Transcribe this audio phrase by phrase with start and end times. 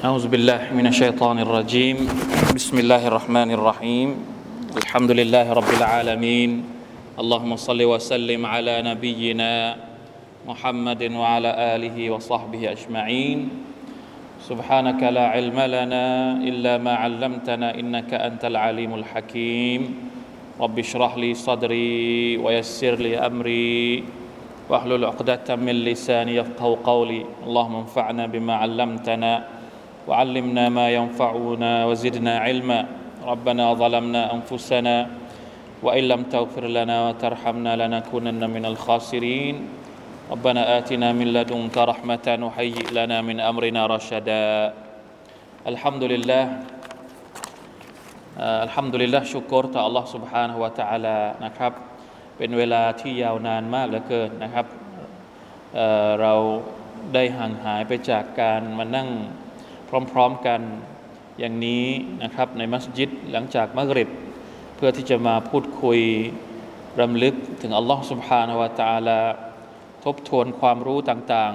[0.00, 2.08] أعوذ بالله من الشيطان الرجيم.
[2.56, 4.08] بسم الله الرحمن الرحيم.
[4.72, 6.50] الحمد لله رب العالمين.
[7.20, 9.76] اللهم صل وسلم على نبينا
[10.48, 13.38] محمد وعلى آله وصحبه أجمعين.
[14.48, 19.80] سبحانك لا علم لنا إلا ما علمتنا إنك أنت العليم الحكيم.
[20.56, 24.04] رب اشرح لي صدري ويسر لي أمري.
[24.64, 27.44] واحلل عقدة من لساني يفقه قولي.
[27.44, 29.59] اللهم انفعنا بما علمتنا
[30.09, 32.79] وعلمنا ما ينفعنا وزدنا علما
[33.25, 35.07] ربنا ظلمنا أنفسنا
[35.83, 39.55] وإن لم تغفر لنا وترحمنا لنكونن من الخاسرين
[40.31, 44.73] ربنا آتنا من لدنك رحمة وهيئ لنا من أمرنا رشدا
[45.67, 46.45] الحمد لله
[48.41, 51.71] อัลฮัมดุลิลละชุกรต่อ Allah سبحانه และ تعالى นะครับ
[52.37, 54.65] เป็นเวลาที่ยาวนานมากเหลือเกินนะครับ
[55.75, 56.33] เเรา
[57.13, 59.09] ได้ห่างหายไปจากการมานั่ง
[60.11, 60.61] พร้อมๆกัน
[61.39, 61.85] อย่างนี้
[62.23, 64.09] นะครับในมัสยิดหลังจากมักริบ
[64.75, 65.99] เพื่อที่จะมาพูดคุย
[67.01, 69.21] รำลึกถึงอัลลอฮ์ سبحانه และ تعالى
[70.05, 71.53] ทบทวนความรู้ต่าง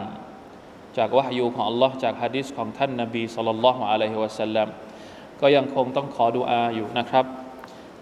[0.49, 4.69] ๆ จากวะฮยูของอัลลอฮ์จากฮะดิษของท่านนบีสุลต่านละฮ์อะลัยฮิวะสัลลัม
[5.41, 7.25] ก็ยังคงต้องขอดุอาอยู่นะครับ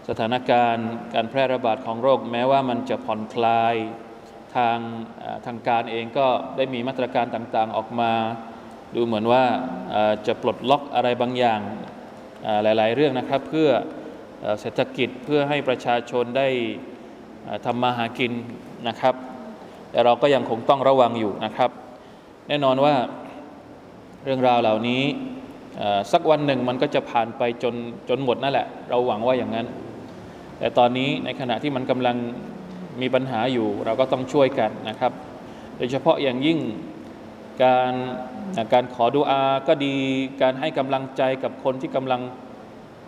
[0.08, 3.74] สถานการณ์การแพร่ระบาดของโรค แม้ว่ามันจะผ่อนคลาย
[4.56, 4.78] ทาง
[5.46, 8.12] ทางการเองก็ได้มีมาตรการต่างๆออกมา
[8.95, 9.43] ดูเหมือนว่า
[10.27, 11.59] จะปลดล็อกอะไรบางอย่าง
[12.63, 13.69] หลาย ๆ เรื่องนะครับ เพื่อ
[14.61, 16.47] เศรษฐกิจเพื่อให้ประชาชนได้
[17.65, 18.31] ทำมาหากิน
[18.87, 19.15] นะครับ
[19.91, 21.69] แต่เราก็ยังคงต้องระวังอยู่นะครับ
[22.47, 22.95] แน่นอนว่า
[24.23, 25.03] เรื่องราวเหล่านี้
[26.11, 27.75] สักวันหนึ่งมันก็จะผ่านไปจน
[28.09, 29.67] จนหมดนั่นแหละ เราหวังว่าอย่างนั้น
[30.59, 32.15] แต่ตอนนี้ในขณะที่มันกำลัง
[33.01, 35.11] มีปัญหาอยู่ เราก็ต้องช่วยกันนะครับ
[35.77, 36.59] โดยเฉพาะอย่างยิ่ง
[37.61, 37.93] การ
[38.73, 39.95] การขอดุอาก็ดี
[40.41, 42.21] การให้กำลังใจกับคนที่กำลัง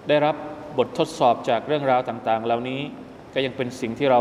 [0.09, 0.35] ได้รับ
[0.77, 2.81] บททดสอบจากเรื่องราวต่าง ๆ เหล่านี้
[3.33, 4.19] ก็ยังเป็นสิ่งที่เรา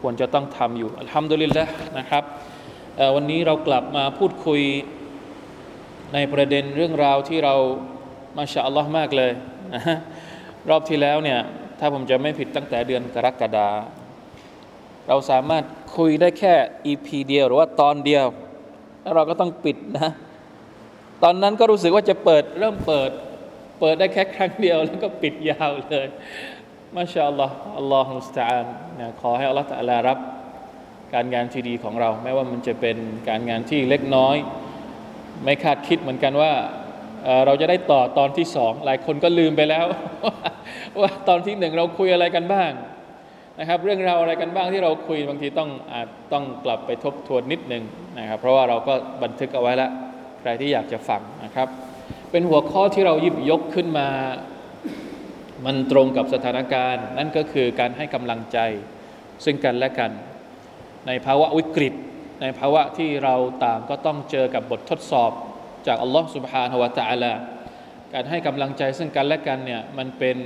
[0.00, 1.64] ควรจะต้องทำอยู่อัลฮัมดุลิลละ
[1.98, 2.24] นะครับ
[3.14, 4.60] วันนี้เรากลับมาพูดคุย
[6.14, 7.54] ในประเด็นเรื่องราวที่เรา
[8.36, 9.32] มาชาอัลลอฮ์มากเลย
[10.70, 11.40] รอบที่แล้วเนี่ย
[11.80, 13.68] ถ้าผมจะไม่ผิดตั้งแต่เดือนกรกฎา
[15.08, 15.64] เราสามารถ
[15.96, 16.54] คุยได้แค่
[16.92, 18.26] EP เดียวหรือว่าตอนเดียว
[19.04, 20.10] แล้วเราก็ต้องปิดนะ
[21.22, 23.10] ตอนนั้นก็รู้สึกว่าจะเปิดเริ่มเปิด
[23.80, 26.08] เปิดได้แค่ครั้งเดียว แล้วก็ปิดยาวเลย
[26.94, 28.66] มาชาอัลลอฮ์อัลลอฮ์มุสตาอัน
[29.00, 30.18] นะขอให้อัลลอฮ์ตะลารับ
[31.14, 32.96] การงานที่ดีของเรา แม้ว่ามันจะเป็น
[33.28, 34.36] การงานที่เล็กน้อย
[35.44, 36.52] ไม่คาดคิดเหมือนกันว่า
[37.46, 39.84] เราจะได้ต่อตอนที่สองหลายคนก็ลืมไปแล้ว
[41.00, 42.70] ว่าตอนที่หนึ่งเราคุยอะไรกันบ้าง
[43.60, 47.84] นะครับเรื่องราวอะไรกันบ้างที่เราคุยบางทีต้องอาจต้องกลับไปทบทวนนิดหนึ่ง
[48.18, 49.90] นะครับเพราะว่าเราก็บันทึกเอาไว้แล้ว
[50.40, 51.68] ใครที่อยากจะฟังนะครับ
[52.30, 54.08] เป็นหัวข้อที่เราหยิบยกขึ้นมา
[55.64, 58.58] มันตรงกับสถานการณ์ นั่นก็คือการให้กำลังใจ
[59.44, 60.10] ซึ่งกันและกัน
[61.06, 61.94] ในภาวะวิกฤต
[62.42, 65.30] ในภาวะที่เราต่างก็ต้องเจอกับบททดสอบ
[65.86, 67.32] จากอัลลอฮฺสุบฮานาวะตะอัลา
[68.14, 70.36] การให้กำลังใจซึ่งกันและกันเนี่ยมันเป็น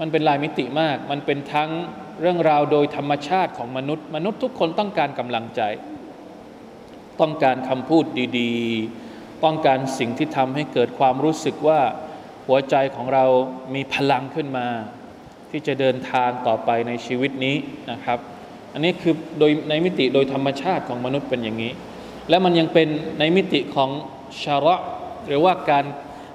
[0.00, 1.70] มันเป็นลายมิติมาก มันเป็นทั้ง
[2.20, 5.62] เรื่องราวโดยธรรมชาติของมนุษย์ มนุษย์ทุกคนต้องการกำลังใจ
[7.20, 8.04] ต้องการคำพูด
[8.38, 11.80] ดีๆ ต้องการสิ่งที่ทำให้เกิดความรู้สึกว่า
[12.46, 13.24] หัวใจของเรา
[13.74, 14.66] มีพลังขึ้นมา
[15.50, 17.56] ที่จะเดินทางต่อไปในชีวิตนี้
[17.90, 18.18] นะครับ
[18.72, 21.72] อันนี้คือโดยในมิติโดยธรรมชาติของมนุษย์เป็นอย่างนี้
[22.28, 22.88] และมันยังเป็น
[23.18, 23.90] ในมิติของ
[24.42, 24.76] ชาระ
[25.26, 25.84] หรือว่าการ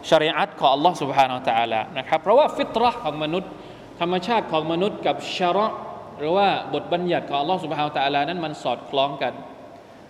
[0.09, 3.52] ชริอัตของอัลลอฮ์สุบฮานาอัลลอฮ์นะครับเพราะว่าฟิตรห์ของมนุษย์
[4.00, 5.68] ธรรมชาติของมนุษย์กับชาระ
[6.20, 9.34] หรือว่าบทบัญญัติของอัลลอฮฺสุบฮาวตะอลานั้นมันสอดคล้องกัน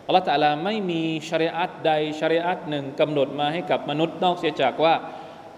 [0.05, 4.93] อัลลอฮฺตะอลาไม่มีชริอัตใดชริอัตหนึ่งกำหนดมาให้กับมนุษย์นอกเสียจากว่า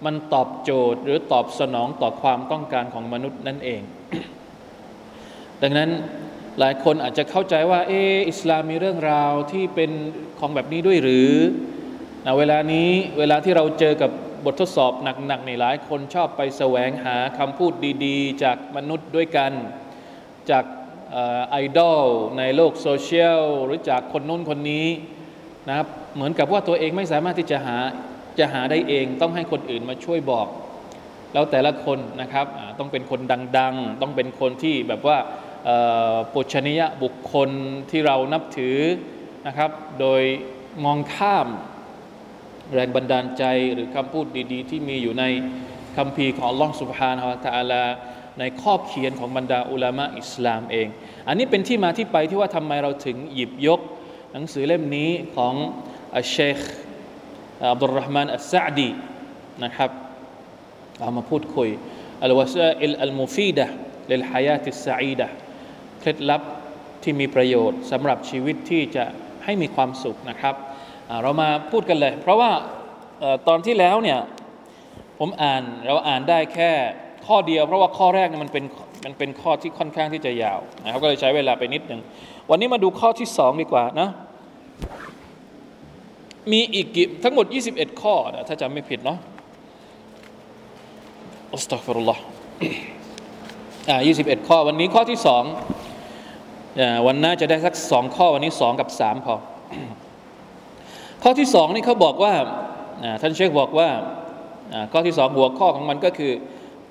[0.06, 3.82] มันตอบโจทย์หรือตอบสนองต่อความต้องการของมนุษย์นั่นเอง
[5.62, 5.90] ดังนั้น
[6.59, 9.92] หลายคนอาจจะเข้าใจว่าเอออิสลามมีเรื่องราวที่เป็น
[10.40, 11.32] ของแบบนี้ด้วยหรือ
[12.38, 12.90] เวลานี้
[13.20, 14.12] เวลาที่เราเจอกับ
[14.45, 14.91] บททดสอบ
[15.28, 17.73] หนักๆในหลายคนชอบไปแสวงหาคำพูด
[18.05, 19.51] ดีๆ จากมนุษย์ด้วยกัน
[20.49, 20.66] จาก
[21.49, 22.03] ไอดอล
[22.37, 24.87] ในโลกโซเชียลหรือจากคนนู้นคนนี้
[25.67, 27.78] นะครับเหมือนกับว่าตัวเองไม่สามารถที่จะหา
[28.39, 30.47] จะหาได้เองต้องให้คนอื่นมาช่วยบอก
[31.34, 32.45] แล้วแต่ละคนนะครับ
[32.79, 33.19] ต้องเป็นคน
[33.57, 35.17] ดังๆ ต้องเป็นคนที่แบบว่า
[36.34, 37.49] ปุชนียบุคคล
[37.91, 38.78] ที่เรานับถือ
[39.47, 40.22] นะครับ โดย
[40.85, 41.47] มองข้าม
[42.73, 43.43] แรงบันดาลใจ
[43.73, 45.23] หรือคำพูดดีๆ ที่มีอยู่ใน
[45.97, 47.85] คำพีของอัลลอฮ์สุบฮานาอตะอาลา
[48.40, 50.87] ในข้อเขียนของบรรดาอุลามะอิสลามเอง
[51.28, 53.79] อันนี้เป็นที่มาที่ไปที่ว่าทำไมเราถึงหยิบยก
[54.34, 55.53] หนังสือเล่มนี้ของ
[56.16, 56.59] อัชเชค
[57.72, 58.90] อับดุลรหมานอัสซาดี
[59.63, 59.91] นะครับ
[60.99, 61.70] เอามาพูดคุย
[62.23, 63.66] อัลวาซาอิลอัลมูฟีดะ
[64.11, 65.28] ลลฮายาติสซอีดะ
[65.99, 66.41] เคล็ดลับ
[67.03, 69.05] ที่มีประโยชน์สำหรับชีวิตที่จะ
[69.46, 70.55] ให้มีความสุขนะครับ
[71.24, 72.52] เรามาพูดกันเลย เพราะว่า
[73.48, 74.20] ตอนที่แล้วเนี่ย
[75.20, 76.72] ผมอ่านเราอ่านได้แค่
[77.28, 78.64] ข้อเดียว เพราะว่าข้อแรกเนี่ยมันเป็น
[79.06, 82.02] มันเป็นข้อที่ค่อนข้างที่จะยาวนะครับก็เลยใช้เวลาไปนิดหนึ่ง
[82.50, 84.09] วันนี้มาดูข้อที่สองดีกว่านะ
[86.52, 86.88] มีอีก
[87.24, 89.18] ทั้งหมด 21 ข้อนะถ้าจำไม่ผิดเนาะ
[91.54, 92.22] อัสตัฟรุลลอฮ์
[93.90, 95.44] อ่า21 ข้อวันนี้ข้อที่สอง
[97.08, 99.36] วันหน้าจะได้สักสองข้อวันนี้สองกับสามพอ
[101.23, 102.34] ข้อที่สองนี่เขาบอกว่า
[103.22, 103.90] ท่านเชคบอกว่า
[104.91, 106.34] ข้อที่สองหัวข้อของมันก็คือ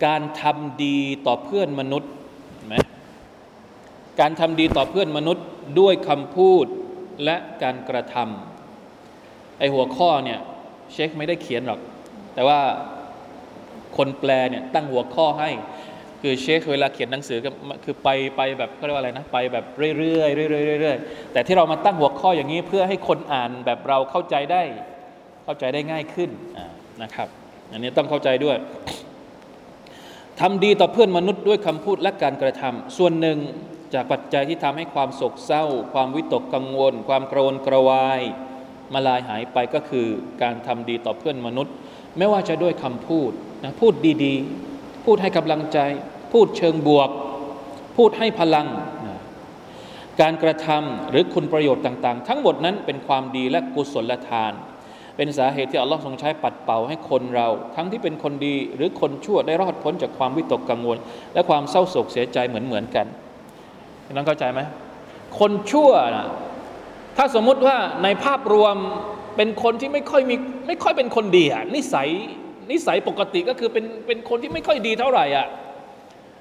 [0.06, 2.10] การทำดีต่อเพื่อนมนุษย์
[2.66, 2.74] ไหม
[4.20, 5.44] การทำดีต่อเพื่อนมนุษย์
[5.80, 6.66] ด้วยคำพูด
[7.24, 10.38] และการกระทำไอหัวข้อเนี่ย
[10.92, 11.80] เชคไม่ได้เขียนหรอก
[12.34, 12.60] แต่ว่า
[13.96, 15.50] คนแปลเนี่ยตั้งหัวข้อให้
[16.28, 17.50] คือเชคเวลาเขียนหนังสือก็
[17.84, 19.64] คือไปไปแบบเขาเรียกว่าอะไรนะไปแบบ
[19.98, 24.62] เรื่อยๆเรื่อยๆเรื่อยๆแต่ที่เรามาตั้งหัวข้ออย่างนี้เพื่อให้คนอ่านแบบเราเข้าใจได้
[25.44, 26.30] เข้าใจได้ง่ายขึ้น
[27.02, 27.28] นะครับ
[27.72, 28.56] อันนี้ต้องเข้าใจด้วย
[30.40, 33.38] ทำดีต่อเพื่อนมนุษย์ด้วยคำพูดและการกระทำส่วนหนึ่ง
[33.94, 38.20] จากปัจจัยที่ทำให้ความโศกเศร้า ความวิตกกังวล ความโกรนกระวาย
[38.92, 40.06] มาลายหายไปก็คือ
[40.42, 41.74] การทำดีต่อเพื่อนมนุษย์
[42.18, 43.30] ไม่ว่าจะด้วยคำพูด
[43.64, 43.94] นะพูด
[44.24, 45.78] ดีๆ พูดให้กำลังใจ
[46.32, 47.10] พูดเชิงบวก
[47.96, 48.66] พูดให้พลัง
[50.20, 54.52] การกระทำหรือคุณประโยชน์ต่าง ๆ ทั้งหมดนั้นเป็นความดีและกุศลทาน
[55.16, 60.98] เป็นสาเหตุที่อัลลอฮ์ทรงใช้ปัดเป่าให้คนเรา ทั้งที่เป็นคนดีหรือคนชั่วได้รอดพ้นจากความวิตกกังวล
[61.34, 63.06] และความเศร้าโศกเสียใจเหมือนๆกัน
[64.10, 64.60] น้องเข้าใจไหม
[65.38, 66.28] คนชั่วนะ
[67.16, 68.76] ถ้าสมมุติว่าในภาพรวม
[69.36, 70.36] เป็นคนที่ไม่ค่อยมี
[70.66, 72.08] ไม่ค่อยเป็นคนดีอะนิสัย
[72.70, 75.46] นิสัยปกติก็คือเป็นเป็นคนที่ไม่ค่อยดีเท่าไหร่อะ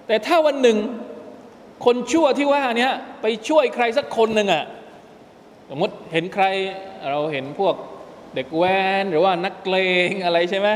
[0.08, 0.78] แต่ถ้าวันหนึ่ง
[1.86, 4.64] คนชั่วที่ว่าเนี้ยไปช่วยใครสักคนหนึ่งอะ
[5.70, 6.46] สมมติเห็นใคร
[7.10, 7.76] เราเห็นพวก
[8.36, 8.64] เด็กแว
[9.02, 10.70] นหรือว่านักเลงอะไรใช่ไหม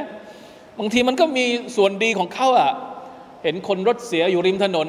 [0.80, 1.46] บางทีมันก็มี
[1.76, 2.72] ส่วนดีของเขาอะ
[3.44, 4.88] เห็นคนรถเสียอยู่ริมถนน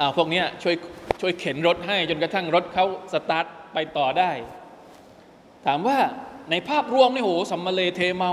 [0.00, 0.74] อ่าพวกเนี้ยช่วย
[1.20, 3.44] ช่วยเข็นรถให้จนกระทั่งรถเขาสตาร์ท
[3.74, 4.30] ไปต่อได้
[5.66, 5.98] ถามว่า
[6.50, 8.32] ในภาพรวมนี่โหสัมมาเลเทเมา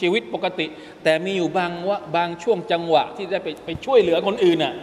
[0.00, 0.66] ชีวิตปกติ
[1.04, 4.74] แต่มีอยู่บางว่าบางช่วงจังหวะที่ได้ไปไปช่วยเหลือคนอื่นน่ะ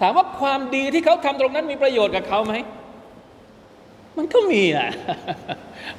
[0.00, 2.54] ถามว่าความดีที่เขาทำตรงนั้นมีประโยชน์กับเขาไหม
[4.18, 4.88] มันก็มีนะ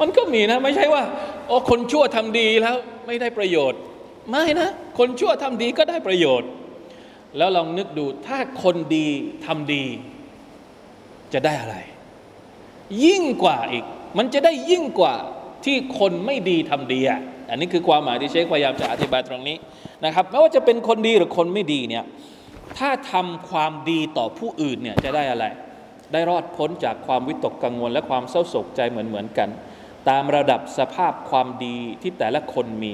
[0.01, 1.03] มันก็มีนะ ไม่ใช่ว่า
[1.47, 2.75] โอ้คนชั่วทำดีแล้ว
[3.07, 3.79] ไม่ได้ประโยชน์
[4.29, 4.69] ไม่นะ
[4.99, 6.49] คนชั่วทำดีก็ได้ประโยชน์
[7.37, 9.07] แล้วลองนึกดูถ้าคนดี
[9.45, 9.83] ทำดี
[11.33, 11.77] จะได้อะไร
[13.05, 13.83] ยิ่งกว่าอีก
[14.17, 15.15] มันจะได้ยิ่งกว่า
[15.65, 19.57] ที่คนไม่ดีทำดีอะ อันนี้คือความหมายที่เชคพยายามจะอธิบายตรงนี้
[20.05, 22.03] นะครับไม่ว่าจะเป็นคนดีหรือคนไม่ดีเนี่ย
[22.77, 25.45] ถ้าทำความดีต่อผู้อื่นเนี่ยจะได้อะไร
[26.11, 29.49] ได้รอดพ้นจากความวิตกกังวล และความเศร้าโศกใจเหมือนเหมือนกัน
[30.09, 32.93] ตามระดับสภาพความดีที่แต่ละคนมี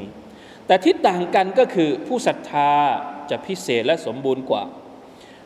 [0.67, 2.71] แต่ที่ต่างกันก็คือผู้ศรัทธา
[3.29, 4.63] จะพิเศษและสมบูรณ์กว่า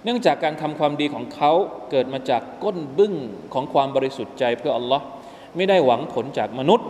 [0.03, 1.51] เนื่องจากการทำความดีของเขา
[1.91, 3.13] เกิดมาจากก้นบึ้ง
[3.53, 5.03] ของความบริสุทธิ์ใจเพื่ออัลลอฮ์
[5.55, 6.87] ไม่ได้หวังผลจากมนุษย์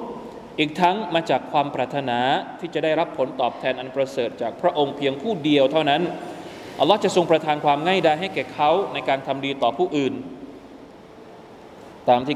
[0.62, 2.20] อีกทั้งมาจากความปรารถนา
[2.60, 6.01] ที่จะได้รับผลตอบแทนอันประเสริฐจากพระองค์เพียงผู้เดียวเท่านั้น
[6.80, 10.13] อัลลอฮ์จะทรงประทานความง่ายดายให้แก่เขาในการทำดีต่อผู้อื่น
[12.10, 12.36] ตามที่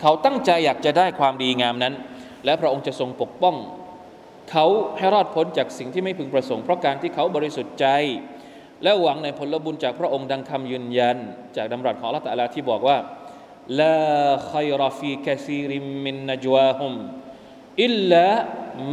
[0.00, 1.94] เขาตั้งใจอยากจะได้ความดีงามนั้น
[2.44, 3.56] และพระองค์จะทรงปกป้อง
[4.50, 4.66] เขา
[4.98, 7.86] ให้รอดพ้นจากสิ่งที่ไม่พึงประสงค์เพราะการที่เขาบริสุทธิ์ใจ
[8.82, 11.16] และหวังในผลบุญจากพระองค์ดังคำยืนยัน
[11.56, 12.98] จากดำรัสของอัลลอฮฺตะลาที่บอกว่า
[13.80, 13.98] ลา
[14.52, 16.94] ขัยรฟีกซีริมมินนจวาฮุม
[17.83, 18.27] อิลลา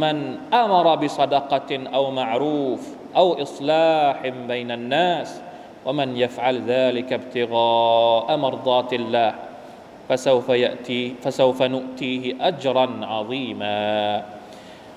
[0.01, 0.17] มัน
[0.55, 2.81] อามรบิศดกตินเอามารูฟ
[3.15, 5.29] เอาอิสลาฮิมบ ن นันนัส
[5.85, 9.31] ومن يفعل ذلك ابتغاء مرضات الله
[10.07, 13.81] فسوف يأتي فسوف نؤتيه أجرا عظيما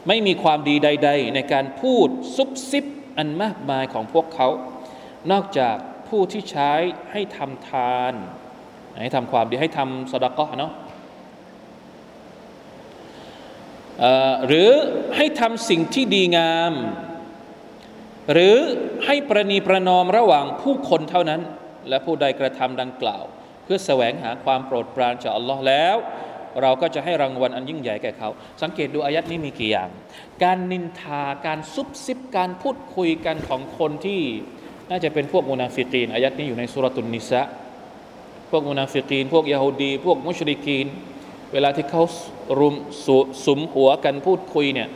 [0.08, 2.84] ไม่มีความดีใด ๆ ในการพูดซุบซิบ
[3.18, 4.48] อันมากมายของพวกเขา
[5.30, 5.76] นอกจาก
[6.08, 6.72] ผู้ที่ใช้
[7.12, 8.12] ให้ทำทาน
[9.02, 10.72] ให้ทำความดีให้ทำสดกะเนาะ
[14.47, 14.69] หรือ
[15.15, 16.73] ให้ทำสิ่งที่ดีงาม
[18.31, 18.57] หรือ
[19.05, 21.41] ให้ประนีประนอมระหว่างผู้คนเท่านั้น
[21.89, 23.23] และผู้ใดกระทำดังกล่าว
[23.63, 25.95] เพื่อแสวงหาความโปรดปรานจากอัลลอฮ์แล้ว
[26.61, 28.29] เราก็จะให้รางวัลอันยิ่งใหญ่แก่เขา
[28.61, 29.89] สังเกตดูอายัดนี้มีกี่อย่าง
[30.43, 34.21] การนินทาการซุบซิบการพูดคุยกันของคนที่
[34.89, 37.41] น่าจะเป็นพวกมุนาฟิกีนอายัดนี้อยู่ในสุรตุนนิสะ
[38.51, 40.87] พวกมุนาฟิกีน พวกยาฮูดี พวกมุชริกีน
[41.53, 42.03] เวลาที่เขา
[42.59, 42.75] รุม
[43.45, 44.89] สุมหัวกันพูดคุยเนี่ย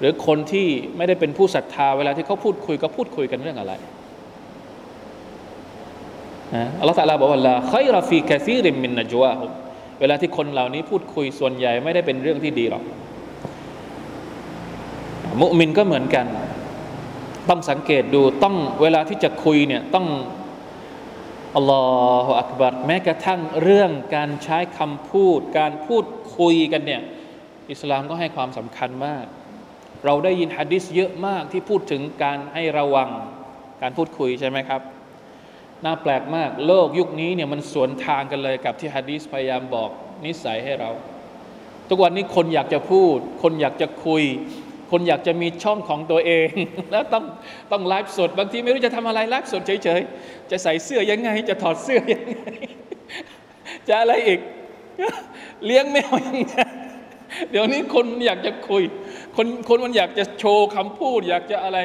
[0.00, 0.66] หรือคนที่
[0.96, 3.72] ไม่ได้เป็นผู้ศรัทธาเวลาที่เขาพูดคุยก็พูดคุยกันเรื่องอะไร
[6.80, 9.44] อัลลอฮฺ تعالى บอกว่า لا خير في كثير من نجواهم
[10.00, 12.82] เวลาที่คนเหล่านี้พูดคุยส่วนใหญ่ไม่ได้เป็นเรื่องที่ดีหรอก
[15.40, 16.26] มุมินก็เหมือนกัน
[17.48, 20.06] ต้องสังเกตดูต้องเวลาที่จะคุยเนี่ยต้อง
[21.56, 21.84] อัลลอ
[22.24, 26.04] ฮฺอักบัรแม้กระทั่งเรื่องการใช้คำพูด การพูด
[26.38, 27.02] คุยกันเนี่ย
[27.70, 29.24] อิสลามก็ให้ความสำคัญมาก
[30.04, 33.10] เราได้ยินฮะดิษเยอะมากที่พูดถึงการให้ระวัง
[33.82, 34.80] การพูดคุยใช่ไหมครับ
[35.84, 39.90] น่าแปลกมากโลกยุคนี้เนี่ยมันสวนทางกันเลยกับที่ฮะดีษพยายามบอก
[40.24, 40.90] นิสัยให้เรา
[41.88, 44.22] ทุกวันนี้คนอยากจะพูด คนอยากจะคุย
[44.90, 46.48] คนอยากจะมีช่องของตัวเอง
[46.90, 47.24] แล้วต้อง
[47.72, 52.46] ต้องไลฟ์สด บางทีไม่รู้จะทำอะไรไลฟ์สดเฉยๆ จะใส่เสื้อยังไง จะถอดเสื้อยังไง
[53.88, 54.40] จะอะไรอีก
[55.66, 56.56] เลี้ยงแมวยังไง
[57.50, 58.82] เดี๋ยวนี้คนอยากจะคุย
[59.36, 61.78] คนคนมันอยากจะโชว์คำพูด อยากจะอะไร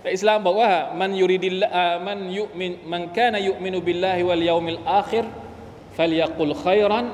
[0.00, 1.62] แต่อิสลามบอกว่ามันยูริดิล
[2.06, 5.26] มันยุมินมันแค่นยุมินุบิลลาฮิวัลยามิลอาคิร
[5.96, 7.06] ฟัลยกุลขัยรัน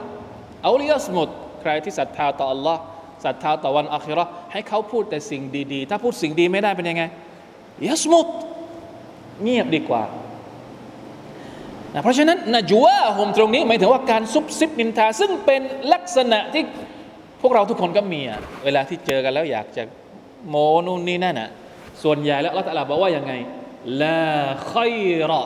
[0.65, 1.29] เอาลิยัสมุด
[1.61, 2.77] ใครที่ศรัทธาต่อ Allah
[3.25, 7.03] ศรัทธาต่อวันอาคิรอให้เขาพูดแต่สิ่งดีๆ ถ้าพูดสิ่งดีไม่ได้เป็นยังไง
[7.89, 8.27] ยัสมุด
[9.43, 10.03] เงียบดีกว่า
[11.95, 15.63] นะเพราะฉะนั้นนะจัวะฮมตรงนี้หมายถึงว่าการซุบซิบนินทา ซึ่งเป็น
[15.93, 16.63] ลักษณะที่
[17.41, 19.83] พวกเราทุกคนก็มีอะเวลาที่เจอกันแล้วอยากจะ
[20.49, 20.55] โม
[20.87, 21.51] นู่นนี่นั่นอะ
[22.03, 23.33] ส่วนใหญ่แล้วอัลลอฮฺบอกว่ายังไง
[24.03, 24.23] ลา
[24.73, 24.97] ขัย
[25.31, 25.43] รอ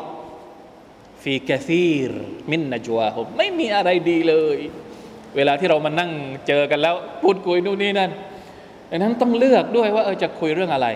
[1.23, 2.13] ฟีกะซีร
[2.51, 4.59] มินนจัวะฮมไม่มีอะไรดีเลย
[5.37, 6.11] เวลาที่เรามานั่ง
[6.47, 8.11] เจอกันแล้วพูดคุยนู่นนี่นั่น
[8.91, 10.89] ดังนั้นต้องเลือกด้วยว่าเออจะคุยเรื่องอะไร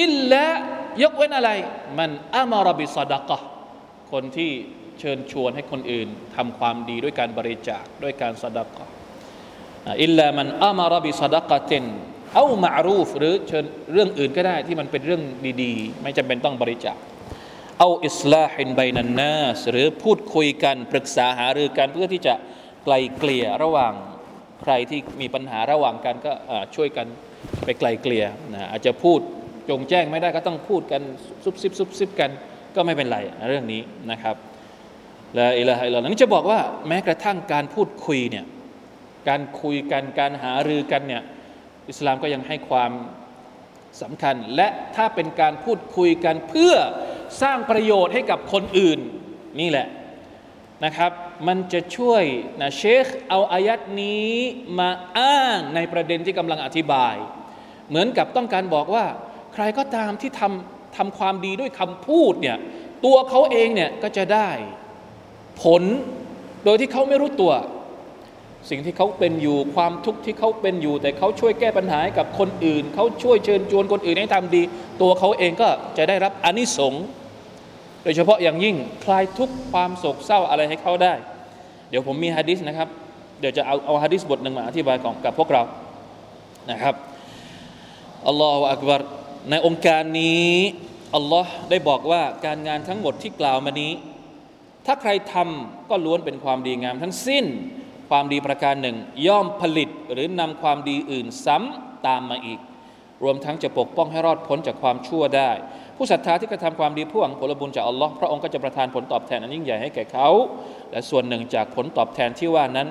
[0.00, 0.44] อิลละ
[1.02, 1.50] ยกเว้นอะไร
[1.98, 3.38] มันอามารบิสดากะ
[4.12, 4.50] คนที่
[4.98, 8.86] เชิญชวนให้คนอื่นทำความดีด้วยการบริจาคด้วยการสดากะ
[10.02, 11.84] อิลลามันอามารบิสดากะเตน
[12.34, 15.22] เอามารูฟหรือเชิญเรื่องอื่นก็ได้ที่มันเป็นเรื่อง
[15.62, 16.96] ดีๆ ไม่จำเป็นต้องบริจาค
[17.78, 22.34] เอาอิสลาฮินไบนันนาสหรือพูดคุยกันปรึกษาหารือกันเพื่อที่จะ
[22.84, 23.92] ไกลเกลี่ยระหว่าง
[24.62, 26.32] ใครที่มีปัญหาระหว่างกันก็
[26.76, 27.06] ช่วยกัน
[27.64, 29.20] ไปไกลเกลี่ยนะอาจจะพูด
[29.70, 31.02] จงแจ้งไม่ได้ก็ต้องพูดกัน
[31.44, 32.30] ซุบซิบซุบซิบกัน
[32.76, 33.18] ก็ไม่เป็นไร
[33.48, 34.36] เรื่องนี้นะครับ
[35.34, 38.44] และอิละฮิลลนี่จะบอกว่าแม้กระทั่งการพูดคุยเนี่ย
[39.28, 41.22] การคุยกันการหารือกันเนี่ย
[41.90, 42.92] อิสลามก็ยังให้ความ
[44.02, 46.74] สำคัญ และถ้าเป็นการพูดคุยกันเพื่อ
[47.42, 48.98] สร้างประโยชน์ให้กับคนอื่น
[49.60, 49.86] นี่แหละ
[50.84, 51.12] นะครับ
[51.48, 52.22] มันจะช่วย
[52.60, 54.28] นะเชคเอาอายัดนี้
[54.78, 57.14] มาอ้างในประเด็นที่กำลังอธิบาย
[57.88, 59.04] เหมือนกับต้องการบอกว่า
[59.54, 62.56] ใครก็ตามที่ทำทำความดีด้วยคำพูดเนี่ย
[63.04, 64.48] ตัวเขาเองเนี่ยก็จะได้
[65.62, 65.82] ผล
[66.64, 67.52] โดยที่เขาไม่รู้ตัว
[68.70, 74.62] สิ่งที่เขาเป็นอยู่ความทุกข์ที่เขาเป็นอยู่ แต่เขาช่วยแก้ปัญหาให้กับคนอื่น เขาช่วยเชิญชวนคนอื่นให้ทำดี
[75.02, 75.68] ตัวเขาเองก็
[75.98, 77.04] จะได้รับอนิสงส์
[78.02, 81.14] โดยเฉพาะอย่างยิ่งคลายทุกความโศกเศร้าอะไรให้เขาได้
[81.90, 82.88] เดี๋ยวผมมีฮะดิษนะครับ
[83.40, 85.62] เดี๋ยวจะเอาเอาฮะดิษบทหนึ่งมาอธิบายของกับพวกเรา
[86.70, 86.94] นะครับ
[88.26, 89.00] อัลลอฮฺอักบาร
[89.50, 90.48] ในองค์การนี้
[91.16, 93.92] อัลลอฮ์ได้บอกว่าการงานทั้งหมดที่กล่าวมานี้
[94.86, 97.44] ถ้าใครทำก็ล้วนเป็นความดีงามทั้งสิ้น
[98.08, 102.60] ความดีประการหนึ่ง ย่อมผลิตหรือนำความดีอื่นซ้ำตามมาอีก
[103.22, 105.50] รวมทั้งจะปกป้องให้รอดพ้นจากความชั่วได้
[105.98, 110.28] ผู้ศรัทธาที่กระทำความดีผู้หวังผลบุญจากอัลลอฮ์พระองค์ก็จะประทานผลตอบแทนอันยิ่งใหญ่ให้แก่เขา
[110.90, 112.88] และส่วนหนึ่งจากผลตอบแทนที่ว่านั้น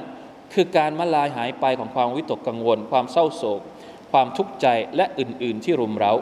[0.53, 3.61] คือการมาลายหายไปของความวิตกกังวล ความเศร้าโศก
[4.11, 6.13] ความทุกข์ใจและอื่น ๆ ที่รุมเร้า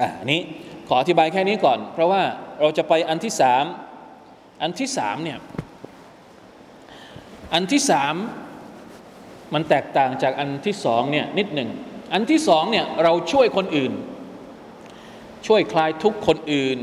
[0.00, 0.40] อ่านี้
[0.88, 2.22] ขออธิบายแค่นี้ก่อน เพราะว่า
[2.60, 3.64] เราจะไปอันที่สาม
[4.62, 5.38] อันที่สามเนี่ย
[7.54, 8.14] อันที่สาม
[9.54, 11.70] มันแตกต่างจากอันที่สองเนี่ยนิดหนึ่ง
[12.12, 13.92] อันที่สองเนี่ยเราช่วยคนอื่น
[15.46, 16.78] ช่วยคลายทุกคนอื่น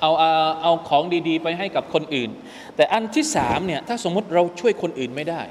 [0.00, 0.30] เอาเอา
[0.62, 2.30] เอาของดีๆ ไปให้กับคนอื่น
[2.76, 5.42] แต่อันที่สามเนี่ยถ้าสมมติเราช่วยคนอื่นไม่ได้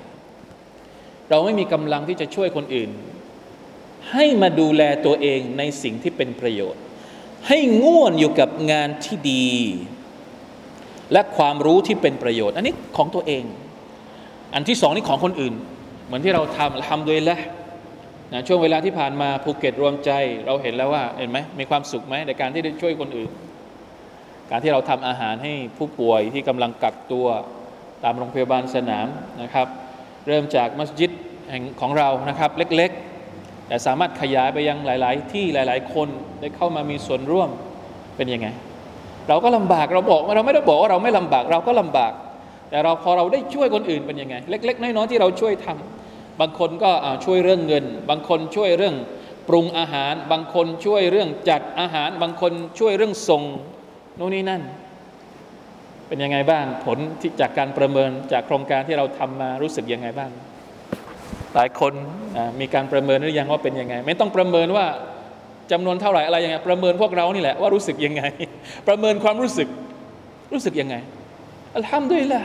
[1.29, 2.89] เราไม่มีกำลังที่จะช่วยคนอื่น
[4.11, 6.81] ให้มาดูแลตัวเองในสิ่งที่เป็นประโยชน์
[7.47, 9.51] ให้ง่วนอยู่กับงานที่ดี
[11.13, 13.43] และความรู้ที่เป็นประโยชน์ อันนี้ของตัวเอง
[14.53, 15.53] อันที่สองนี่ของคนอื่น
[16.05, 17.37] เหมือนที่เราทำทำโดยละ
[18.33, 20.11] นะช่วงเวลาที่ผ่านมาภูเก็ตรวมใจ
[20.45, 23.31] เราเห็นแล้วว่าเห็นไหมมีความสุขไหมในการที่ได้ช่วยคนอื่น
[24.49, 27.27] การที่เราทำอาหารให้ผู้ป่วยที่กำลังกักตัว
[28.03, 29.07] ตามโรงพยาบาลสนาม
[29.41, 29.67] นะครับ
[30.27, 31.11] เริ่มจากมัสยิด
[31.49, 36.07] แห่งของเรานะครับเล็กๆ แต่สามารถขยายไปยังหลาย ๆ ที่หลาย ๆ คน
[36.41, 37.49] ได้เข้ามามีส่วนร่วม
[38.17, 38.47] เป็นยังไง
[39.29, 42.13] เราก็ลำบากเราบอกเราไม่ได้บอกว่าเราไม่ลำบากเราก็ลำบาก
[42.69, 46.02] แต่เราพอเราได้ช่วยคนอื่นเป็นยังไง เล็ก ๆ น้อยๆที่เราช่วยทำ
[46.39, 46.91] บางคนก็
[47.25, 48.95] ช่วยเรื่องเงิน บางคนช่วยเรื่อง
[49.49, 53.43] ปรุงอาหาร บางคนช่วยเรื่องจัดอาหาร บางคนช่วยเรื่องส่ง
[54.15, 54.61] โน่นนี่นั่น
[56.07, 60.31] เป็นยังไงบ้างผลที่จากการประเมินจากโครงการที่เราทำมารู้สึกยังไงบ้าง
[61.55, 61.93] หลายคน
[62.59, 64.85] มีการประเมินหรือยังว่าเป็นยังไง ไม่ต้องประเมินว่า
[65.71, 68.23] จำนวนเท่าไหร่อะไรยังไง ประเมินพวกเรานี่แหละว่ารู้สึกยังไง
[68.87, 69.67] ประเมินความรู้สึก
[70.53, 70.95] รู้สึกยังไง
[71.75, 72.43] อัลฮัมดุลิลละ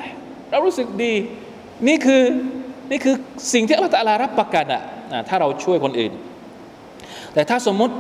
[0.50, 1.12] เรารู้สึกดี
[1.88, 2.23] นี่คือ
[2.90, 3.14] นี่คือ
[3.52, 4.83] สิ่งที่อัลลอฮฺรับประกันอะ
[5.28, 6.12] ถ้าเราช่วยคนอื่น
[7.35, 7.95] แต่ถ้าสมมติ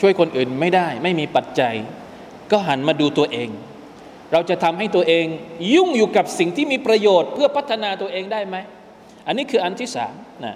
[0.00, 1.74] ช่วยคนอื่นไม่ได้ ไม่มีปัจจัย
[2.50, 3.48] ก็หันมาดูตัวเอง
[4.32, 5.26] เราจะทำให้ตัวเอง
[5.74, 8.56] ยุ่งอยู่กับสิ่งที่มีประโยชน์ เพื่อพัฒนาตัวเองได้ไหม
[9.26, 10.54] อันนี้คืออันที่สามนะ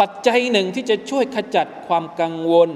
[0.00, 2.70] ปัจจัยหนึ่งที่จะช่วยขจัดความกังวล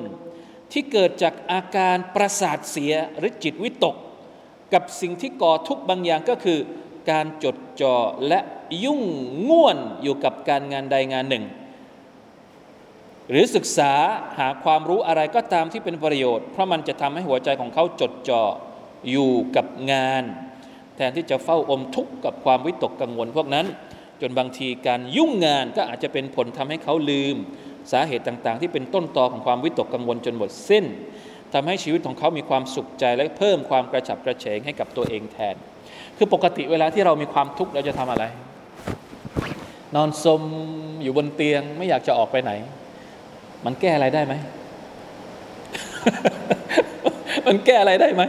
[0.73, 3.97] ที่เกิดจากอาการประสาทเสียหรือจิตวิตก
[4.75, 6.59] กับสิ่งที่ก่อทุกข์บางอย่างก็คือ
[7.11, 7.97] การจดจ่อ
[8.29, 8.41] และ
[8.85, 9.03] ยุ่ง
[9.49, 11.45] ง่วนอยู่กับการงานใดงานหนึ่ง
[13.31, 13.93] หรือศึกษา
[14.39, 18.43] หาความรู้อะไรก็ตามที่เป็นประโยชน์ เพราะมันจะทำให้หัวใจของเขาจดจ่อ
[19.11, 20.25] อยู่กับงาน
[20.97, 23.67] แทนที่จะเฝ้าอมทุกข์กับความวิตกกังวลพวกนั้น
[24.21, 27.37] จนบางทีการยุ่งงานก็อาจจะเป็นผลทำให้เขาลืม
[27.93, 30.85] สาเหตุต่างๆ ที่เป็นต้นตอของความวิตกกังวลจนหมดสิ้น
[31.53, 35.57] ทำให้ชีวิตของเขามีความสุขใจและเพิ่มความกระฉับกระเฉงให้กับตัวเองแทน
[36.19, 38.25] คือปกติเวลาที่เรามีความทุกข์เราจะทำอะไร
[39.95, 40.43] นอนสม
[41.03, 42.53] อยู่บนเตียงไม่อยากจะออกไปไหน
[43.65, 44.35] มันแก้อะไรได้ไหม
[47.47, 48.23] มันแก้อะไรได้ไหม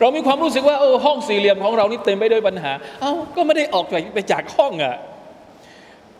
[0.00, 4.96] เรามีความรู้สึกว่าเออห้องสี่เหลี่ยมของเรานี่เต็มไปด้วยปัญหา เอา้าก็ไม่ได้ออกไปไปจากห้องอะ่ะ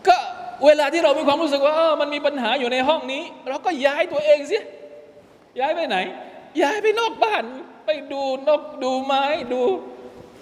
[0.07, 0.17] ก็
[0.65, 4.59] เวลาที่เรามีความรู้สึกว่าเออมันมีปัญหาอยู่ในห้องนี้ เราก็ย้ายตัวเองสิ
[5.59, 5.97] ย้ายไปไหน
[6.61, 7.43] ย้ายไปนอกบ้าน
[7.85, 9.23] ไปดูนกดูไม้
[9.53, 9.61] ดู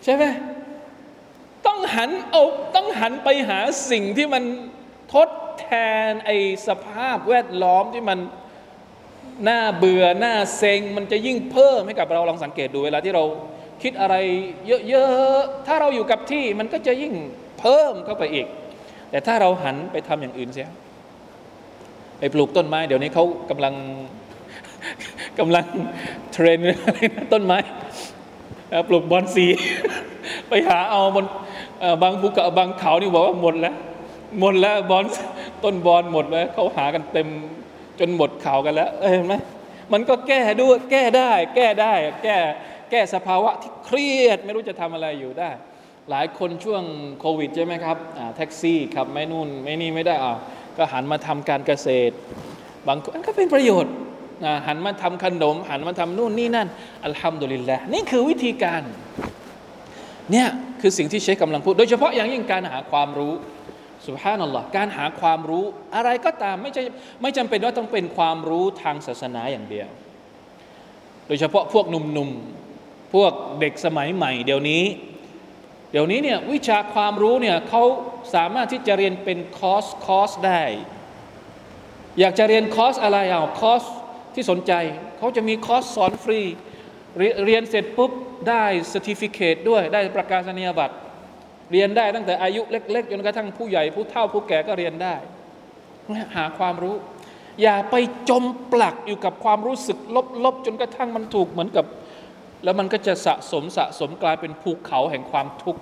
[0.03, 0.23] ใช่ไหม
[1.67, 2.43] ต้องหันเอา
[2.75, 3.59] ต้องหันไปหา
[3.91, 4.43] สิ่งที่มัน
[5.13, 5.29] ทด
[5.59, 5.67] แท
[6.09, 6.31] นไอ
[6.67, 8.19] สภาพแวดล้อมที่มัน
[9.47, 13.23] น่าเบื่อหน้าเซ็ง มันจะยิ่งเพิ่มให้กับเราลองสังเกตดูเวลาที่เรา
[13.83, 14.15] คิดอะไร
[14.89, 17.13] เยอะๆถ้าเราอยู่กับที่มันก็จะยิ่ง
[17.59, 18.47] เพิ่มเข้าไปอีก
[19.09, 20.69] แต่ถ้าเราหันไปทำอย่างอื่นเสีย
[22.19, 23.73] ไปปลูกต้นไม้ เดี๋ยวนี้เขากำลัง
[25.39, 25.65] กำลัง
[26.31, 26.59] เทรน
[27.33, 27.57] ต้นไม้
[28.89, 29.45] ปลูกบอนซี
[30.49, 31.25] ไปหาเอาบน
[32.03, 33.75] บางภูเขาบางเขานี่บอกว่าหมดแล้ว
[34.39, 35.05] หมดแล้วบอน
[35.63, 37.27] ต้นบอนหมดแล้วเขาหากันเต็ม
[37.99, 39.35] จนหมดเขากันแล้วเห็นไหม
[39.93, 41.93] มันก็แก้ด้วยแก้ได้ แก้ได้
[42.23, 42.37] แก้
[42.91, 45.49] แก้สภาวะที่เครียด ไม่รู้จะทำอะไรอยู่ได้
[46.09, 46.83] หลายคนช่วง
[47.19, 47.97] โควิดใช่ไหมครับ
[48.35, 50.35] แท็กซี่ขับไม่นู่นไม่นี่ไม่ได้อ่า
[50.77, 52.13] ก็หันมาทำการเกษตร
[52.87, 53.93] บางคนก็เป็นประโยชน์
[54.67, 56.67] หันมาทำขนม หันมาทำนู่นนี่นั่น
[57.05, 58.81] อัลฮัมดุลิลละนี่คือวิธีการ
[60.31, 60.47] เนี่ย
[60.81, 63.33] คือสิ่งที่เชคกำลังพูด โดยเฉพาะอย่างยิ่งการหาความรู้
[64.05, 66.83] สุภาพนัลลอฮ์การหาความรู้อะไรก็ตามไม่ใช่
[67.21, 69.87] ไม่จำเป็นว่าต้องเป็นความรู้ทางศาสนาอย่างเดียว
[71.27, 74.83] โดยเฉพาะพวกหนุ่มๆ พวกเด็กสมัยใหม่ เดี๋ยวนี้
[75.91, 77.83] เดี๋ยวนี้เนี่ยวิชาความรู้เนี่ยเขา
[78.35, 80.63] สามารถที่จะเรียนเป็นคอร์สคอร์สได้
[82.19, 83.83] อยากจะเรียนคอร์สอะไรเอาคอร์ส
[84.33, 84.73] ที่สนใจ
[85.17, 86.41] เขาจะมีคอร์สสอนฟรี
[87.45, 88.11] เรียนเสร็จปุ๊บ
[88.49, 90.95] ได้ certificate ด้วยได้ประกาศนียบัตร
[91.71, 95.15] เรียนได้ตั้งแต่อายุเล็กๆจนกระทั่งผู้ใหญ่ผู้เฒ่าผู้แก่ก็เรียนได้
[96.35, 96.95] หาความรู้
[97.61, 97.95] อย่าไป
[98.29, 99.97] จมปลักอยู่กับความรู้สึก
[100.45, 101.85] ลบๆจนกระทั่งมันถูกเหมือนกับ
[102.63, 105.81] แล้วมันก็จะสะสมสะสมกลายเป็นภูเขาแห่งความทุกข์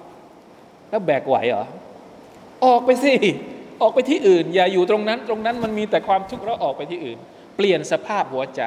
[0.90, 1.66] แล้วแบกไหวเหรอ
[2.66, 3.14] ออกไปสิ
[3.82, 7.18] ออกไปที่อื่น อย่าอยู่ตรงนั้น ตรงนั้นมันมีแต่ความทุกข์แล้วออกไปที่อื่น
[7.58, 8.62] เปลี่ยนสภาพหัวใจ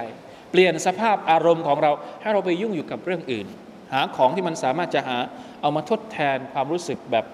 [0.59, 1.91] ลี่ยนสภาพอารมณ์ของเรา
[2.21, 3.47] ให้เราไปยุ่งอยู่กับเรื่องอื่น
[3.93, 5.19] หาของที่มันสามารถจะหา
[5.61, 7.25] เอามาทดแทนความรู้สึกแบบ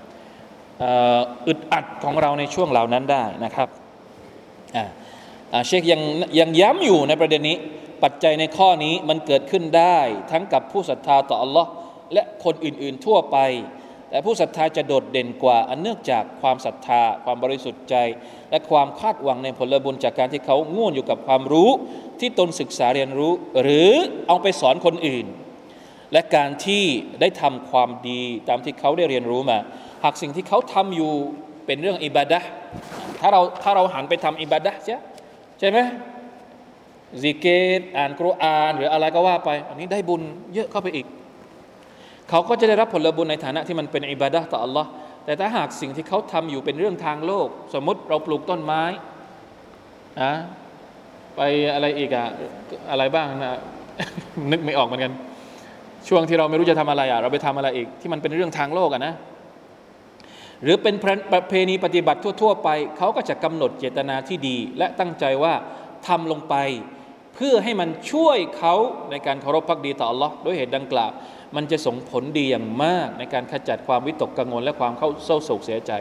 [1.47, 3.69] อึดอัดของเราในช่วงเหล่านั้นได้นะครับ
[5.67, 6.01] เชคยัง
[6.39, 7.57] ยังย้ำอยู่ในประเด็นนี้
[8.03, 9.99] ปัจจัยในข้อนี้มันเกิดขึ้นได้
[10.31, 11.71] ทั้งกับผู้ศรัทธาต่ออัลลอฮ์
[12.13, 13.37] และคนอื่นๆทั่วไป
[14.13, 17.95] แต่ผู้ศรัทธาจะโดดเด่นกว่า อันเนื่องจากความศรัทธา ความบริสุทธิ์ใจ
[18.51, 21.71] และความคาดหวังในผลบุญจากการที่เขาง่วนอยู่กับความรู้
[22.21, 23.91] ที่ตนศึกษาเรียนรู้ หรือ
[24.29, 25.27] เอาไปสอนคนอื่น
[26.13, 26.85] และการที่
[27.21, 29.59] ได้ทำความดีตามที่เขาได้เรียนรู้มา
[30.05, 31.13] หากสิ่งที่เขาทำอยู่
[31.67, 32.39] เป็นเรื่องอิบาดะ
[33.21, 34.99] ถ้าเราถ้าเราหันไปทำอิบาดะใช่
[35.59, 35.79] ใช่ไหม
[37.23, 37.47] ซิกเก
[37.79, 40.23] ตอ่านกุรอาน หรืออะไรก็ว่าไป อันนี้ได้บุญ
[40.55, 41.07] เยอะเข้าไปอีก
[42.35, 44.87] เขาก็จะได้รับผลบุญในฐานะที่มันเป็นอิบาดะต่อ Allah
[45.25, 48.83] แต่ถ้าหากสิ่งที่เขาทำอยู่เป็นเรื่องทางโลก สมมติเราปลูกต้นไม้
[50.23, 50.33] นะ
[51.37, 51.41] ไป
[51.75, 52.27] อะไรอีกอะ
[52.91, 53.59] อะไรบ้างนะ
[54.51, 55.13] นึกไม่ออกเหมือนกัน
[56.09, 59.15] ช่วงที่เราไม่รู้จะทำอะไรอะเราไปทำอะไรอีก ที่มันเป็นเรื่องทางโลกอะนะ
[60.63, 60.95] หรือเป็น
[61.33, 62.69] ประเพณีปฏิบัติทั่ว ๆ ไป
[62.99, 65.55] เขาก็จะกำหนดเจตนาที่ดี และตั้งใจว่า
[66.09, 66.55] ทำลงไป
[67.35, 68.75] เพื่อให้มันช่วยเขา
[69.11, 71.11] ในการเคารพพักดีต่อ Allah ด้วยเหตุดังกล่าว
[71.57, 75.93] มันจะส่งผลดีอย่างมากในการขจัดความวิตกกังวล และความเข้าเศร้าโศกเสียใจ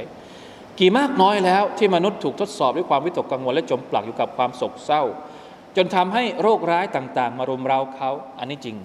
[0.80, 5.04] กี่มากน้อยแล้วที่มนุษย์ถูกทดสอบด้วยความวิตกกังวล และจมปลักอยู่กับความโศกเศร้า
[5.76, 8.10] จนทำให้โรคร้ายต่างๆ มารุมเราเขา
[8.40, 8.78] อันนี้จริง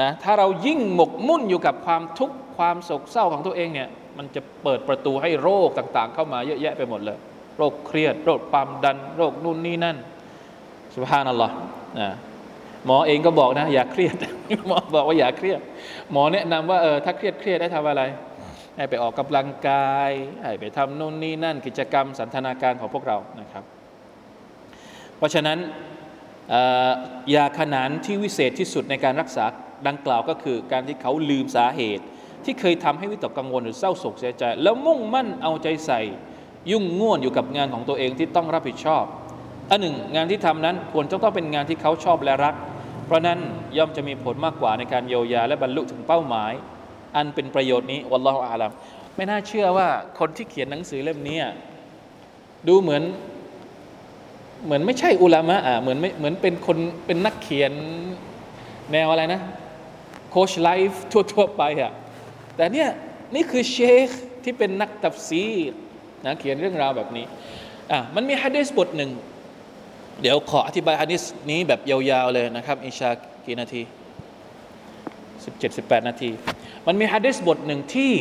[0.00, 7.18] นะถ้าเรายิ่งหมกมุ่นอยู่กับความทุกข์ความโศกเศร้าของตัวเองเนี่ยมันจะเปิดประตูให้โรคต่างๆ เข้ามาเยอะแยะไปหมดเลย
[7.58, 9.96] โรคเครียด โรคความดัน โรคนู่นนี่นั่น
[10.94, 11.54] สุภานัลลอฮ์
[12.00, 12.08] นะ
[12.86, 14.16] หมอเองก็บอกนะ อย่าเครียด
[14.68, 15.60] หมอบอกว่าอย่าเครียด
[16.12, 18.02] หมอแนะนำว่าเออถ้าเครียดเครียดได้ทำอะไร
[18.76, 20.10] ให้ไปออกกำลังกาย
[20.42, 23.64] ให้ไปทำนู่นนี่นั่นกิจกรรมสันทนาการของพวกเรานะครับ
[25.16, 25.58] เพราะฉะนั้น
[27.34, 29.44] ยาขนานที่วิเศษที่สุดในการรักษา
[29.88, 32.04] ดังกล่าวก็คือการที่เขาลืมสาเหตุ
[32.44, 36.00] ที่เคยทำให้วิตกกังวลหรือเศร้าโศกเสียใจ แล้วมุ่งมั่นเอาใจใส่
[36.70, 39.04] ยุ่งง่วนอยู่กับงานของตัวเองที่ต้องรับผิดชอบ
[39.70, 42.54] อันหนึ่งงานที่ทำนั้นควรจะต้องเป็นงานที่เขาชอบและรัก
[43.06, 43.38] เพราะนั้น
[43.76, 46.52] ย่อมจะมีผลมากกว่าในการเยียวยาและบรรลุถึงเป้าหมาย
[47.16, 48.70] อันเป็นประโยชน์นี้والله أعلم
[49.16, 51.38] ไม่น่าเชื่อว่าคนที่เขียนหนังสือเล่มนี้
[52.68, 53.02] ดูเหมือน
[54.64, 57.72] เหมือนไม่ใช่علماء อะเหมือนไม่เหมือนเป็นคนเป็นนักเขียน
[58.92, 59.40] แนวอะไรนะ
[60.30, 61.92] coach life ทั่วๆไปอะ
[62.56, 62.88] แต่เนี่ย
[63.34, 64.08] นี่คือشيخ
[64.44, 65.46] ที่เป็นนัก تفسير
[66.24, 67.24] นะเขียนเรื่องราวแบบนี้
[67.92, 69.10] อะมันมีฮะดีษบทหนึ่ง
[70.22, 73.10] เดี๋ยวขออธิบายฮะดีษนี้แบบยาวๆเลยนะครับอิชา
[73.46, 73.82] กี่นาที
[75.14, 76.30] 17-18 นาที
[76.86, 78.12] มันมีฮะดีษบทหนึ่งที่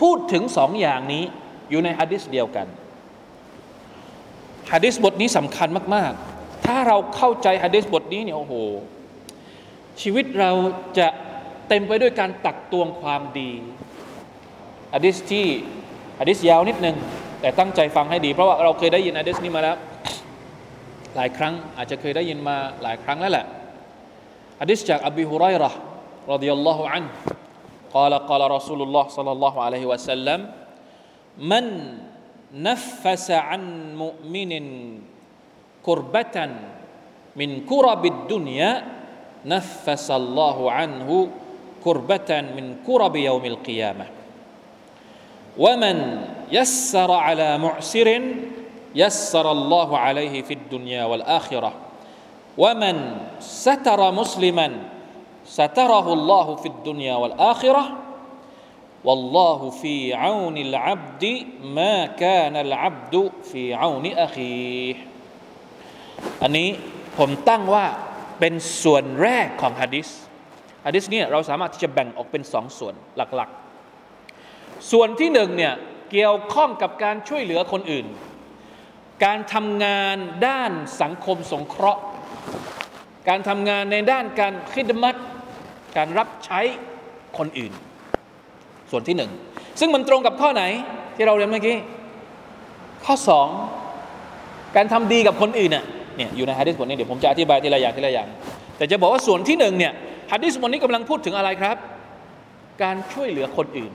[0.00, 1.24] พูดถึงสองอย่างนี้
[1.70, 2.66] อยู่ในฮะดีษเดียวกัน
[4.72, 8.54] ฮะดีษบทนี้สำคัญมาก ๆ ถ้าเราเข้าใจฮะดีษบทนี้เนี่ยโอ้โห
[10.02, 10.50] ชีวิตเรา
[10.98, 11.08] จะ
[11.68, 13.50] เต็มไปด้วยการตักตวงความดี
[14.94, 15.46] ฮะดีษที่
[16.20, 16.96] ฮะดีษยาวนิดนึง
[17.40, 19.76] แต่ตั้งใจฟังให้ดี เพราะว่าเราเคยได้ยินฮะดีษนี้มาแล้ว
[21.15, 23.45] หลายครั้งอาจจะเคยได้ยินมาหลายครั้งแล้วแหละ
[24.61, 25.77] ฮะดีษจากอบีฮุไรร์
[26.27, 27.09] رضي الله عنه
[27.93, 30.39] قال قال رسول الله صلى الله عليه وسلم
[31.39, 31.65] من
[32.53, 33.61] نفس عن
[33.95, 34.51] مؤمن
[35.85, 36.37] كربة
[37.35, 38.71] من كرب الدنيا
[39.45, 41.09] نفس الله عنه
[41.83, 44.05] كربة من كرب يوم القيامة
[45.57, 45.97] ومن
[46.51, 48.07] يسر على معسر
[49.00, 51.78] ยัสซารัลลอฮุอะลัยฮิฟิดดุนยาวัลอาคิเราะห์
[52.62, 52.96] วะมัน
[53.64, 54.72] ซัตระมุสลิมัน
[55.58, 57.92] ซัตระฮุลลอฮุฟิดดุนยาวัลอาคิเราะห์
[59.06, 61.36] วัลลอฮุฟีอูนิลอับดิ
[61.78, 64.52] มาคานัลอับดุฟีอูนิอะคี
[66.42, 66.68] อันนี้
[67.18, 67.86] ผมตั้งว่า
[68.40, 70.08] เป็นส่วนแรกของฮะดิษ
[70.86, 75.74] ฮะดิษนี้เราสามารถที่จะแบ่งออกเป็นสองส่วนหลักๆ ส่วนที่หนึ่งเนี่ย
[76.10, 78.06] เกี่ยวข้องกับการช่วยเหลือคนอื่น
[79.24, 80.72] การทำงานด้าน
[81.02, 82.02] สังคมสงเคราะห์
[83.28, 85.14] การทำงานในด้านการคิดมัด
[85.96, 86.60] การรับใช้
[87.38, 87.72] คนอื่น
[88.90, 89.30] ส่วนที่หนึ่ง
[89.80, 90.64] ซึ่งมันตรงกับข้อไหน
[91.16, 91.76] ที่เราเรียนเมื่อกี้
[93.04, 93.48] ข้อสอง
[94.76, 95.84] การทำดีกับคนอื่นน่ะ
[96.16, 98.28] เนี่ยอยู่ในฮะดิษบทนี้เดี๋ยวผมจะอธิบายทีละอย่างทีละอย่าง
[98.76, 99.92] แต่จะบอกว่าส่วนที่หนึ่งเนี่ย
[100.32, 101.76] ฮะดิษบทนี้กำลังพูดถึงอะไรครับ
[102.82, 103.92] การช่วยเหลือคนอื่น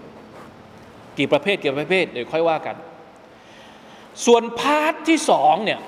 [1.17, 2.75] กี่ประเภทกี่ประเภทเดี๋ยวค่อยว่ากัน
[4.26, 5.80] ส่วนพาร์ทที่สองเนี่ย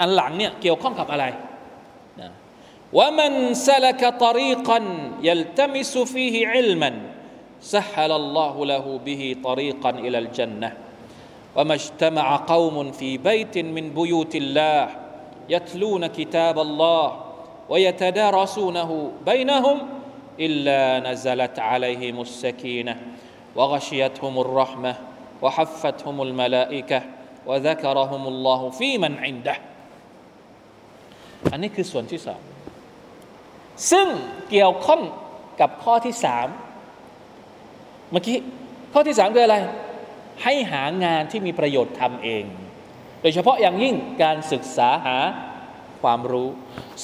[0.00, 1.26] อันหลังเนี่ยเกี่ยวข้องกับอะไร
[2.94, 4.78] ومن سلك طريقا
[5.22, 6.92] يلتمس فيه علما
[7.60, 10.70] سهل الله له به طريقا الى الجنه
[11.56, 14.88] وما اجتمع قوم في بيت من بيوت الله
[15.48, 17.20] يتلون كتاب الله
[17.68, 19.78] ويتدارسونه بينهم
[20.40, 22.96] الا نزلت عليهم السكينه
[23.56, 24.94] وغشيتهم الرحمه
[25.42, 27.02] وحفتهم الملائكه
[27.49, 29.07] วะซักรอฮุมุลลอฮุฟีมั
[31.51, 32.39] อันนี้คือส่วนที่สอง
[33.91, 34.07] ซึ่ง
[34.49, 35.01] เกี่ยวข้อง
[35.61, 36.47] กับข้อที่สาม
[38.11, 38.37] เมื่อกี้
[38.93, 39.57] ข้อที่สามคืออะไร
[40.43, 42.43] ให้หางานที่มีประโยชน์ทำเอง
[43.21, 45.17] โดยเฉพาะอย่างยิ่งการศึกษาหา
[46.01, 46.49] ความรู้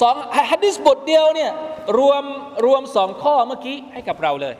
[0.02, 0.16] สอง
[0.52, 1.52] ฮัดดิสบทเดียวเนี่ย
[2.00, 2.24] รวม
[2.66, 4.56] รวมสองข้อเมื่อกี้ให้กับเราเลย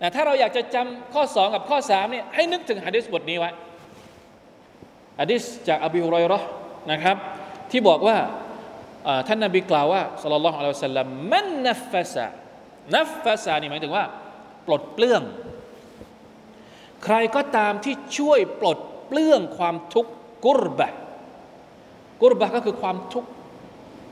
[0.00, 3.50] นะถ้าเราอยากจะจำข้อสองกับข้อสามเนี่ยให้นึกถึงฮัดดิสบทนี้ไว้
[5.20, 6.38] ฮัดดิสจากอบีฮุไรรอ
[6.90, 7.16] นะครับ
[7.70, 8.16] ที่บอกว่า
[9.26, 12.26] ท่านนบีกล่าวว่าสัลลัลลอฮุอะลัยฮิวะสัลลัมมันนัฟฟะซะ
[12.96, 14.04] นัฟฟะซะนี่หมายถึงว่า
[14.66, 15.22] ปลดเปลื้อง
[17.04, 20.12] ใครก็ตามที่ช่วยปลดเปลื้องความทุกข์
[20.46, 20.88] กุรบะ
[22.22, 23.30] กุรบะก็คือความทุกข์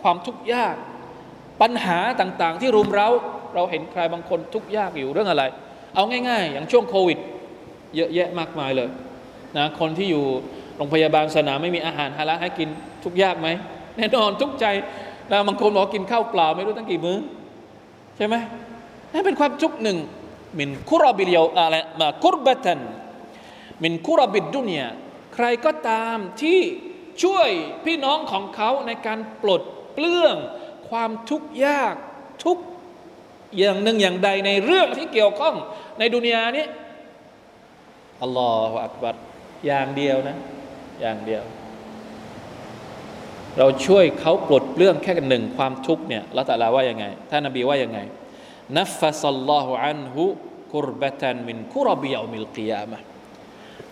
[0.02, 0.76] ความทุกข์ยาก
[1.62, 3.08] ปัญหาต่างๆ ที่รุมเรา
[3.54, 5.44] เราเห็นใครบางคนทุกข์ยากอยู่เรื่องอะไร
[5.94, 7.18] เอาง่าย ๆ อย่างช่วงโควิด
[7.96, 8.88] เยอะแยะมากมายเลย
[9.56, 10.24] นะคนที่อยู่
[10.76, 12.68] โรงพยาบาลสนามไม่มีอาหารฮาลาลให้กิน
[13.04, 13.48] ทุกยากไหม
[13.96, 14.66] แน่นอนทุกใจ
[15.28, 17.18] แล้วบางคนบอกกินข้าวเปล่าไม่รู้ตั้งกี่มื้อ
[18.16, 18.34] ใช่ไหม
[19.12, 19.98] นั่นเป็นความทุกข์หนึ่ง
[20.58, 22.80] มินคุรบิเลียวอะไรมาคุรบตัน
[23.82, 24.82] มินคุรบิดดุนย
[25.34, 26.60] ใครก็ตามที่
[27.22, 27.48] ช่วย
[27.84, 29.62] พี่น้องของเขาในการปลด
[29.94, 30.36] เปลื้อง
[30.88, 31.94] ความทุกข์ยาก
[32.44, 32.58] ทุก
[33.56, 35.54] อย่างหนึ่งอย่างใดในเรื่องที่เกี่ยวข้อง
[35.98, 36.66] ในดุนยานี้
[38.22, 39.14] อัลลอฮฺอักบัร
[39.66, 40.36] อย่างเดียวนะ
[41.00, 41.44] อย่างเดียว
[43.58, 47.98] เราช่วยเขาปลดเปลื้องแค่หนึ่งความทุกข์เนี่ยละตาลาว่ายังไงท่านนบีว่ายังไง
[48.76, 50.24] นัฟฟัสัลลอฮุอันฮุ
[50.74, 52.98] กุรบะตันมินกุรบิยามิลกิยามะ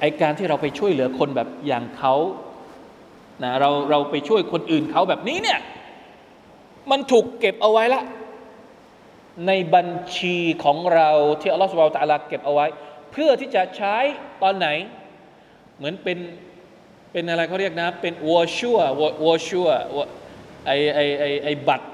[0.01, 2.15] ไอการที่เราไปช่วยเหลือคนแบบอย่างเขา
[3.43, 5.61] นะเราเราไปช่วยคนอื่นเขาแบบนี้เนี่ย
[6.91, 8.03] มันถูกเก็บเอาไว้ละ
[9.47, 12.67] ในบัญชีของเราที่อัลลอฮฺสุบไบร์ตะลาเก็บเอาไว้
[13.13, 13.97] เพื่อที่จะใช้
[14.43, 14.69] ตอนไหน
[15.77, 16.19] เหมือนเป็น
[17.17, 19.69] เป็นอะไรเขาเรียกนะ เป็น voucher voucher
[20.67, 21.89] ไอไอไอไอบัตร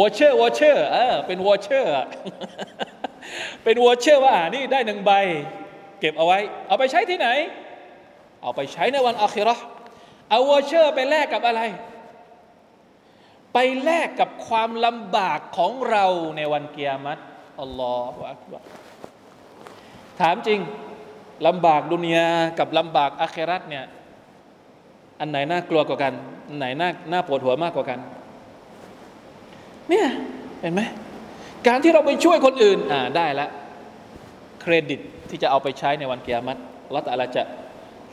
[0.00, 1.92] voucher voucher เออเป็น voucher
[3.64, 5.12] เป็น voucher ว่านี่ได้หนึ่งใบ
[6.00, 7.28] เก็บเอาไว้ เอาไปใช้ที่ไหน
[8.42, 9.56] เอาไปใช้ในวัน آخرة
[10.30, 11.60] เอา voucher ไปแลกกับอะไร
[13.52, 16.04] ไปแลกกับความลำบากของเรา
[16.36, 18.62] ในวัน قيامة الله أكبر
[20.20, 20.60] ถามจริง
[21.46, 23.84] ลำบากดุนยากับลำบากอาครัตเนี่ย
[25.22, 26.12] อันไหนน่ากลัวกว่ากัน
[26.48, 27.98] อันไหนน่าน่าปวดหัวมากกว่ากัน
[29.88, 30.06] เนี่ย
[30.60, 30.80] เห็นไหม
[31.66, 33.48] การที่เราไปช่วยคนอื่นอ่าได้ละ
[34.62, 36.58] เครดิตที่จะเอาไปใช้ในวันเกียรติ
[36.94, 37.42] ละแต่ละจะ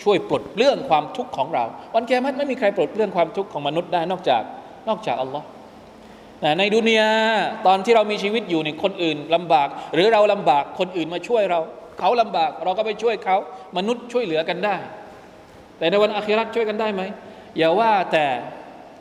[0.03, 1.63] ช่วยปลดเปลื้องความทุกข์ของเรา
[1.95, 4.43] วันเกียรติไม่มีใครปลดเปลื้องความทุกข์ของมนุษย์ได้นอกจาก
[4.89, 5.45] นอกจากอัลลอฮ์
[6.59, 7.09] ในดุนยา
[7.67, 11.59] ตอนที่เรามีชีวิตอยู่ในคนอื่นลำบาก หรือเราลำบากคนอื่นมาช่วยเรา
[11.99, 13.37] เขาลำบากเราก็ไปช่วยเขา
[13.77, 14.75] มนุษย์ช่วยเหลือกันได้
[15.79, 17.01] แต่ในวัน آخرة ช่วยกันได้ไหม
[17.57, 18.25] อย่าว่าแต่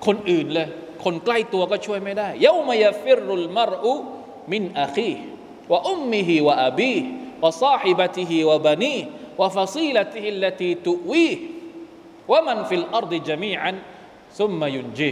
[0.06, 0.68] คนอื่นเลย
[1.04, 13.14] คนใกล้ตัวก็ช่วยไม่ได้يوم يفر المرء من أخيه وأمه وأبيه وصاحبته وبنيه وفصيلته التي تؤويه ومن في الأرض
[13.18, 13.76] جميعا
[14.38, 15.10] ซุมมายุนจี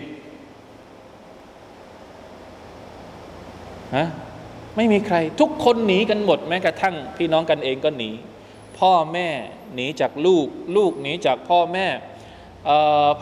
[3.97, 4.05] ฮะ
[4.77, 8.11] ไม่มีใคร ทุกคนหนีกันหมดแม้กระทั่งพี่น้องกันเองก็หนี
[8.79, 9.29] พ่อแม่
[9.75, 11.87] หนีจากลูก ลูกหนีจากพ่อแม่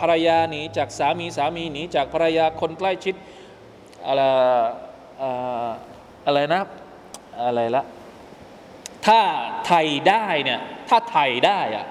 [0.01, 3.15] ภรรยาหนีจากสามีสามีหนีจากภรรยาคนใกล้ชิด
[4.07, 4.23] อะไร
[6.27, 6.63] อะไรนะ
[7.45, 7.85] อะไรละ
[9.07, 9.21] ถ้า
[9.67, 11.87] ไถ่ได้เนี่ยถ้าไถ่ได้อะ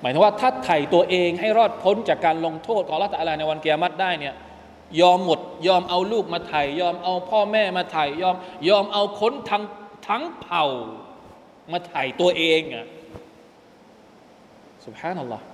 [0.00, 4.34] หมายถึงว่าถ้าไถ่ตัวเองให้รอดพ้นจากการลงโทษของละตอะไรในวันเกียรติได้เนี่ย
[5.00, 8.36] ยอมหมดยอมเอาลูกมาไถ่ยอมเอาพ่อแม่มาไถ่ยอม
[8.68, 9.62] ยอมเอาคนทั้ง
[10.08, 10.66] ทั้งเผ่า
[11.72, 12.86] มาไถ่ตัวเองอะ
[14.86, 15.44] สุบฮานัลลอฮ์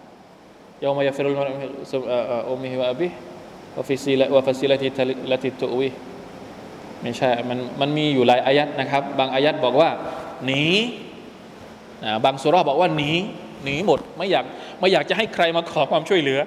[0.84, 1.38] ยอมายฟิรุล
[2.50, 3.08] อุมิฮิวะบิ
[3.76, 4.88] วะฟิซิละวะฟิซิละติ
[5.32, 5.88] ละติตุวี
[7.02, 9.90] ไม่ใช่มันมันมีอยู่หลายอายัดนะครับ บางอายัดบอกว่า
[10.44, 10.64] หนี
[12.24, 13.10] บางสุราบอกว่าหนี
[13.64, 14.44] หนีหมดไม่อยาก
[14.80, 16.40] ไม่อยากจะให้ใครมาขอความช่วยเหลือ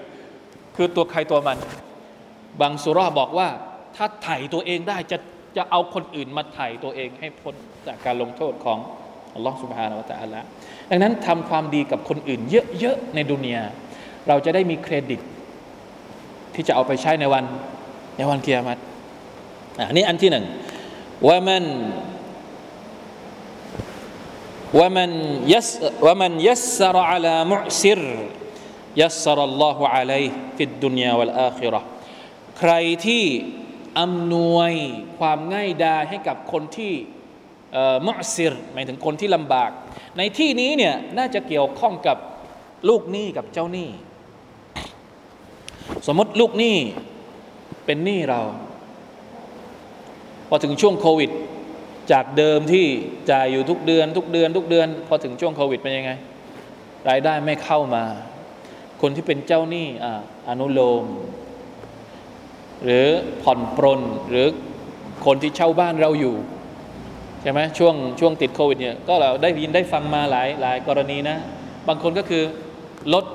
[0.76, 1.58] คือตัวใครตัวมัน
[2.62, 3.48] บางสุราบอกว่า
[3.96, 5.18] ถ้าไถ่ตัวเองได้จะ
[5.58, 7.54] จะเอาคนอื่นมาไถ่ตัวเองให้พ้น
[7.88, 8.78] จากการลงโทษของ
[9.36, 10.42] อัลลอฮฺสุบฮานาวะตะอัลละ
[10.94, 12.42] ดังนั้นทำความดีกับคนอื่น
[12.80, 13.64] เยอะๆในดุนยา
[14.28, 15.20] เราจะได้มีเครดิต
[16.54, 17.46] ที่จะเอาไปใช้ในวัน
[18.18, 18.82] ในวันเกียรติ
[19.88, 20.46] อันนี้อันที่หนึ่ง
[21.28, 21.64] ว่ามัน
[24.80, 25.12] ว่ามัน
[25.54, 25.70] ยัส
[26.06, 28.02] ว่ามันยัสรอัลามุซิร
[29.02, 30.24] ยัสรอัลลอฮฺอะลัย
[30.58, 31.82] ฟิดดุนยาวัลอาคิรอ
[32.60, 32.74] ใคร
[33.06, 33.24] ที่
[34.00, 34.74] อำนวย
[35.20, 36.94] ความง่ายดายให้กับคนที่
[38.08, 39.72] มุซิรหมายถึงคนที่ลำบาก
[40.18, 42.18] ในที่นี้เนี่ยน่าจะเกี่ยวข้องกับ
[42.90, 43.90] ลูกหนี้กับเจ้าหนี้
[46.08, 46.78] สมมติลูกหนี้
[47.86, 48.42] เป็นหนี้เรา
[50.48, 51.32] พอถึงช่วงโควิด
[52.12, 52.86] จากเดิมที่
[53.32, 56.12] จ่ายอยู่ทุกเดือน ทุกเดือน ทุกเดือน พอถึงช่วงโควิดเป็นยังไง
[57.10, 58.04] รายได้ไม่เข้ามา
[59.02, 59.88] คนที่เป็นเจ้าหนี้
[60.50, 61.06] อนุโลม
[62.84, 63.08] หรือ
[63.44, 64.48] ผ่อนปรนหรือ
[65.26, 66.36] คนที่เช่าบ้านเราอยู่
[67.42, 71.38] ใช่ไหมช่วงช่วงติดโควิดเนี่ยก็เราได้ยินได้ฟังมาหลายหลายกรณีนะ
[71.88, 72.44] บางคนก็คือ
[73.14, 73.26] ลด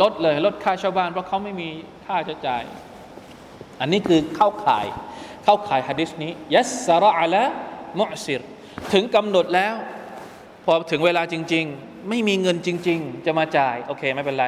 [0.00, 1.68] ลดเลยลดค่าเช่าบ้านเพราะเขาไม่มี
[2.06, 2.62] ค่าจะจ่าย
[3.80, 4.86] อันนี้คือเข้าข่าย
[5.44, 7.44] เข้าข่ายฮะดิษนี้ยัสรอะละ
[7.98, 8.40] มุสิร
[8.92, 9.74] ถึงกำหนดแล้ว
[10.64, 14.46] พอถึงเวลาจริง ๆ ไม่มีเงินจริง ๆ จะมาจ่าย โอเค ไม่เป็นไร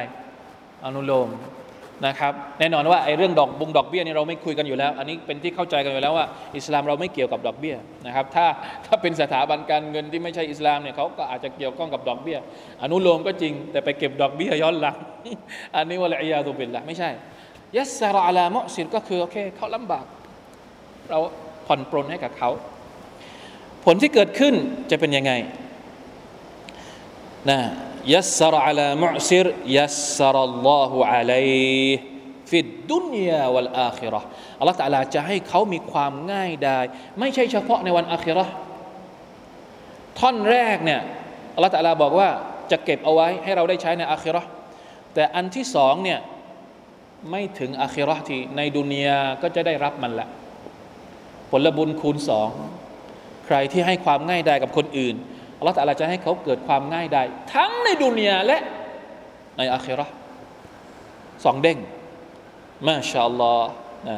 [0.85, 1.29] อนุโลม
[2.07, 6.25] นะครับแน่นอนว่าไอ้เรื่องดอกบุงดอกเบี้ยนี่เราไม่คุยกันอยู่แล้ว อันนี้เป็นที่เข้าใจกันอยู่แล้วว่า
[6.57, 8.45] อิสลามเราไม่เกี่ยวกับดอกเบี้ยนะครับถ้า
[8.85, 12.37] ถ้าเป็นสถาบันการเงินที่ไม่ใช่อิสลามเนี่ยเขาก็อาจจะเกี่ยวข้องกับดอกเบี้ย
[12.81, 14.97] อนุโลมก็จริง แต่ไปเก็บดอกเบี้ยย้อนหลัง
[15.75, 17.09] อันนี้วะละอียาตุบิลละไม่ใช่
[17.77, 20.05] ยัสซาระอัลามะซิรก็คือโอเคเขาลำบาก
[21.09, 21.19] เรา
[21.67, 22.49] ผ่อนปรนให้กับเขา
[23.85, 24.53] ผลที่เกิดขึ้น
[24.91, 25.31] จะเป็นยังไง
[27.49, 27.59] นะ
[28.13, 29.87] ยัสรอัลามุซิรยั
[30.17, 31.49] สรอัลลอฮุอะลัย
[32.49, 34.27] ฟิดดุนยาวัลอาคิราะห์
[34.59, 36.85] อัลลอฮฺตะลาจะให้เขามีความง่ายดาย
[37.19, 38.53] ไม่ใช่เฉพาะในวันอาคิราะห์
[40.19, 41.01] ท่อนแรกเนี่ย
[41.55, 42.29] อัลลอฮฺตะลาบอกว่า
[42.71, 44.49] จะเก็บเอาไว้ให้เราได้ใช้ในอาคิราะห์
[45.13, 46.19] แต่อันที่สองเนี่ย
[47.31, 50.27] ไม่ถึงอาคิราะห์ที่ในดุนยาก็จะได้รับมันละ
[51.49, 52.49] ผลบุญคูณสอง
[53.45, 55.15] ใครที่ให้ความง่ายดายกับคนอื่น
[55.63, 58.57] อัลลอฮฺตะลาจะให้เขาเกิดความง่ายไดายทั้งในดุนยาและ
[59.57, 60.13] ในอาคิเราะห์
[61.45, 61.77] สองเด้ง
[62.87, 63.71] มาชาอัลลอฮ์
[64.09, 64.17] นะ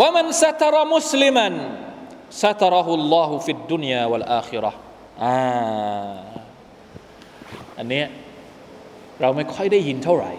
[0.00, 1.52] ว่ามันสัตรมุสลิมัน
[2.42, 4.80] สัตรหุลลอฮุฟิดดุนยาวัลอาคิเราะห์
[5.24, 5.36] อ่า
[7.78, 8.06] อันเนี้ย
[9.20, 10.32] เราไม่ค่อยได้ยินเท่าไหร่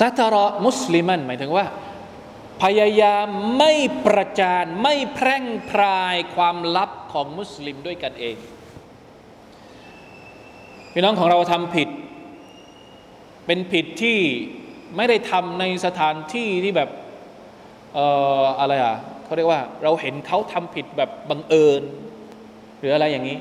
[0.00, 1.64] สัตรมุสลิมันหมายถึงว่า
[2.62, 3.26] พยายาม
[3.58, 3.72] ไม่
[4.06, 8.36] ประจานไม่แพร่งพรายความลับของมุสลิมด้วยกันเอง
[10.92, 11.88] พี่น้องของเราทำผิด
[13.46, 14.18] เป็นผิดที่
[14.96, 16.90] ไม่ได้ทำในสถานที่ที่แบบ
[17.94, 18.06] เอ่
[18.40, 21.82] ออะไรอะเขาเรียกว่าเราเห็นเขาทำผิดแบบบังเอิญ
[22.78, 23.38] หรืออะไรอย่างนี้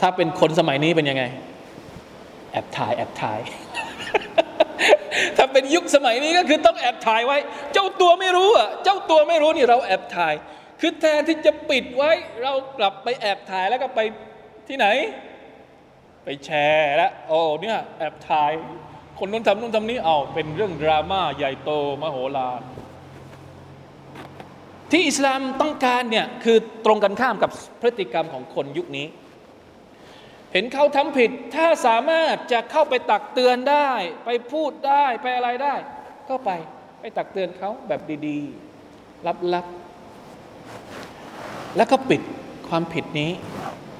[0.00, 1.24] ถ้าเป็นคนสมัยนี้เป็นยังไง
[2.52, 3.40] แอบถ่ายแอบถ่าย
[5.36, 7.38] ถ้าเป็นยุคสมัยนี้ก็คือต้องแอบถ่ายไว้
[7.72, 10.34] เจ้าตัวไม่รู้อะ เจ้าตัวไม่รู้นี่เราแอบถ่าย
[10.80, 12.10] คือแทนที่จะปิดไว้
[12.42, 14.00] เรากลับไปแอบถ่ายแล้วก็ไป
[14.68, 14.86] ที่ไหน
[16.24, 18.52] ไปแชร์แล้วโอ้เนี่ยแอบถ่าย
[19.18, 21.70] คนนู้นทำนู้นทำนี้เอาเป็นเรื่องดราม่าใหญ่โต
[22.02, 22.60] มโหฬาร
[24.90, 27.50] ที่อิสลามต้องการเนี่ยคือตรงกันข้ามกับ
[27.80, 29.06] พฤติกรรมของคนยุคนี้
[30.54, 33.90] เห็นเขาทำผิด ถ้าสามารถจะเข้าไปตักเตือนได้
[34.24, 35.74] ไปพูดได้ไปอะไรได้
[36.28, 36.50] ก็ไป
[37.00, 42.20] ไปตักเตือนเขาแบบดีๆ ลับๆ แล้วก็ปิด
[42.68, 43.30] ความผิดนี้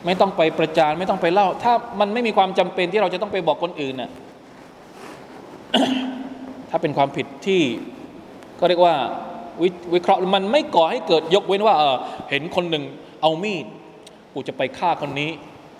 [0.07, 4.11] ไม่ต้องไปประจานไม่ต้องไปเล่า ถ้ามันไม่มีความจำเป็นที่เราจะต้องไปบอกคนอื่นน่ะ
[6.71, 7.63] ถ้าเป็นความผิดที่
[8.61, 8.95] ก็เรียกว่า
[9.63, 11.97] วิวิเคราะห์มันไม่ก่อให้เกิดยกเว้นว่าเออ
[12.31, 12.85] เห็นคนหนึ่ง
[13.23, 13.65] เอามีด
[14.33, 15.31] กูจะไปฆ่าคนนี้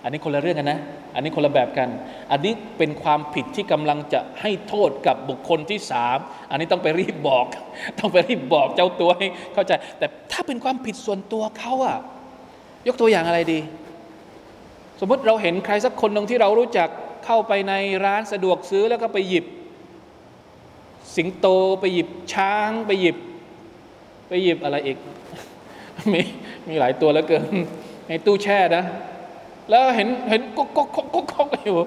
[0.05, 0.79] อันนี้คนละเรื่องกันนะ
[1.15, 1.89] อันนี้คนละแบบกัน
[2.31, 6.17] อันนี้เป็นความผิดที่กำลังจะให้โทษกับบุคคลที่สาม
[6.49, 7.45] อันนี้ต้องไปรีบบอก
[7.99, 11.97] ต้องไปรีบบอกเจ้าตัวให้เข้าใจ แต่ถ้าเป็นความผิดส่วนตัวเขาอะ
[12.87, 13.59] ยกตัวอย่างอะไรดี
[14.99, 16.89] สมมติเราเห็นใครสักคนหนึ่งที่เรารู้จัก
[17.25, 17.73] เข้าไปใน
[18.05, 19.45] ร้านสะดวกซื้อแล้วก็ไปหยิบ
[21.15, 21.47] สิงโต
[21.79, 23.17] ไปหยิบช้าง ไปหยิบ
[24.27, 24.97] ไปหยิบอะไรอีก
[26.13, 26.21] มี
[26.67, 27.43] มีหลายตัวแล้วเกิน
[28.07, 28.83] ในตู้แช่นะ
[29.69, 31.77] แล้วเห็นเห็นก็ก็ก็ก็ก็อยู่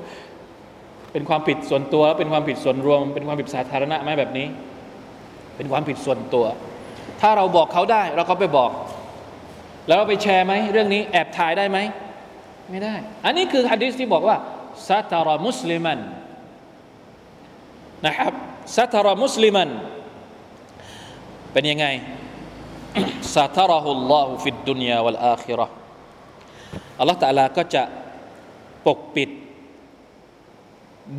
[1.13, 4.47] เป็นความผิดส่วนตัว เป็นความผิดส่วนรวม เป็นความผิดสาธารณะไหมแบบนี้
[5.57, 6.47] เป็นความผิดส่วนตัว
[7.21, 8.71] ถ้าเราบอกเขาได้เราก็ไปบอก
[9.87, 11.79] แล้วเราไปแชร์ไหมเรื่องนี้แอบถ่ายได้ไหม
[12.71, 14.37] ไม่ได้ อันนี้คือฮะดีษที่บอกว่า
[14.89, 15.99] ซัตารมุสลิมัน
[18.07, 18.33] นะครับ
[18.77, 19.69] ซัตารมุสลิมัน
[21.53, 21.87] เป็นยังไง
[23.35, 25.78] ซัตารหุลลอฮุฟิดดุนยาวัลอาคิราะห์
[26.99, 27.83] อัลลอฮฺตะลาก็จะ
[28.87, 29.31] ปกปิด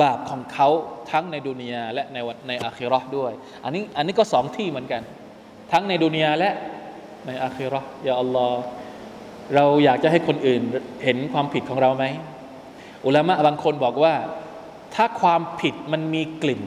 [0.01, 0.67] บาปของเขา
[1.11, 3.31] ทั้งในดุนยาและในวันในอาคิราะห์ด้วย
[3.63, 5.01] อันนี้อันนี้ก็สองที่เหมือนกัน
[5.71, 6.51] ทั้งในดุนยาและ
[7.25, 8.59] ในอาคิราะห์ยาอัลลอฮ์
[9.55, 10.61] เราอยากจะให้คนอื่น
[11.03, 12.05] เห็นความผิดของเราไหม
[13.05, 14.15] อุลามะบางคนบอกว่า
[14.95, 16.63] ถ้าความผิดมันมีกลิ่น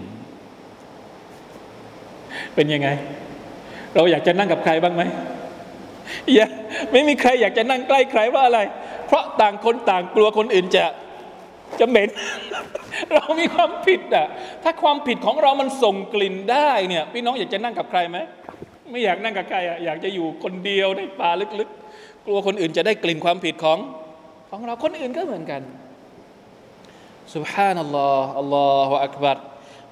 [2.54, 2.88] เป็นยังไง
[3.94, 5.02] เราอยากจะนั่งกับใครบ้างไหม
[6.34, 6.46] อย่า
[6.92, 8.60] ไม่มีใครอยากจะนั่งใกล้ใครว่าอะไร
[9.12, 10.84] เพราะต่างคนต่างกลัวคนอื่นจะ
[11.80, 12.08] จะเหม็น
[13.14, 14.26] เรามีความผิดอะ
[14.62, 18.18] ถ้าความผิดของเรามันส่งกลิ่นได้เนี่ยพี่น้องอยากจะนั่งกับใครไหม
[18.90, 23.78] ไม่อยากนั่งกับใครอะอยากจะอยู่คนเดียวในป่าลึกๆ กลัวคนอื่นจะได้กลิ่นความผิดของ
[24.50, 25.62] ของเราคนอื่นก็เหมือนกัน
[27.34, 29.38] สุบฮานัลลอฮ์อัลลอฮฺอักบัร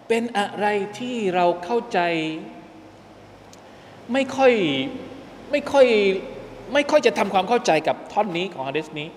[0.09, 0.67] เป็นอะไร
[0.99, 2.01] ที่เราเข้าใจ
[4.13, 4.55] ไม่ค่อย
[5.51, 5.87] ไม่ค่อย
[6.75, 9.09] ไม่ค่อยจะทำความเข้าใจกับท่อนนี้ของฮะดิษนี้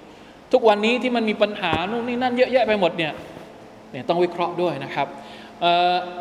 [0.52, 3.14] ทุกวันนี้ที่มันมีปัญหานู่นนี่นั่นเยอะแยะไปหมดเนี่ย
[3.92, 5.08] เนี่ยต้องวิเคราะห์ด้วยนะครับ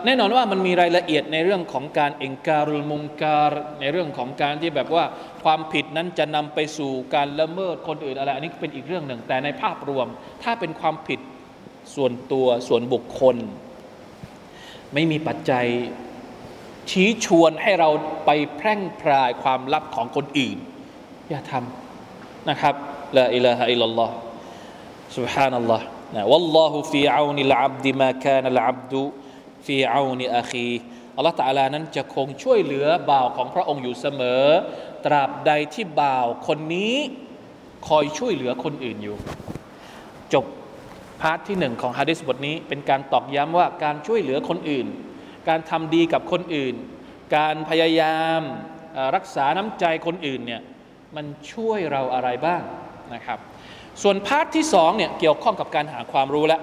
[0.04, 5.04] แน่นอนว่ามันมีรายละเอียดในเรื่องของการเองการุลมุมการในเรื่องของการที่แบบว่า
[5.42, 10.06] ความผิดนั้นจะนำไปสู่การละเมิดคนอื่นอะไรอันนี้เป็นอีกเรื่องหนึ่ง แต่ในภาพรวม
[10.42, 11.20] ถ้าเป็นความผิด
[11.94, 13.36] ส่วนตัวส่วนบุคคล
[14.94, 15.66] ไม่มีปัจจัย
[16.90, 17.88] ชี้ชวนให้เรา
[18.26, 20.58] ไปแพร่งพรายความลับของคนอื่น
[21.31, 22.75] อย่าทำนะครับ
[23.17, 24.15] ละอิลาฮะอิลลัลลอฮ์
[25.17, 25.81] سبحان الله
[26.31, 28.93] والله في عون العبد ما كان العبد
[29.65, 30.79] في عون أخيه
[31.17, 34.43] อัลลอฮฺตาลานั้นจะคงช่วยเหลือบ่าวของพระองค์อยู่เสมอ
[35.05, 36.95] ตราบใดที่บ่าวคนนี้
[37.87, 39.17] คอยช่วยเหลือคนอื่นอยู่
[40.33, 40.45] จบ
[41.21, 44.87] พาร์ทที่หนึ่งของฮะดิษบทนี้ เป็นการตอกย้ำว่าการช่วยเหลือคนอื่น
[45.47, 46.75] การทำดีกับคนอื่น
[47.35, 48.41] การพยายาม
[49.15, 50.61] รักษาน้ำใจคนอื่นเนี่ย
[51.16, 52.62] มันช่วยเราอะไรบ้าง
[53.14, 53.38] นะครับ
[54.02, 56.60] ส่วน part ที่สองเนี่ยเกี่ยวข้องกับการหาความรู้แล้ว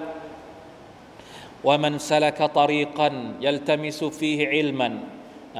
[1.66, 4.92] ومن سلك طريقا يلتمس فيه علما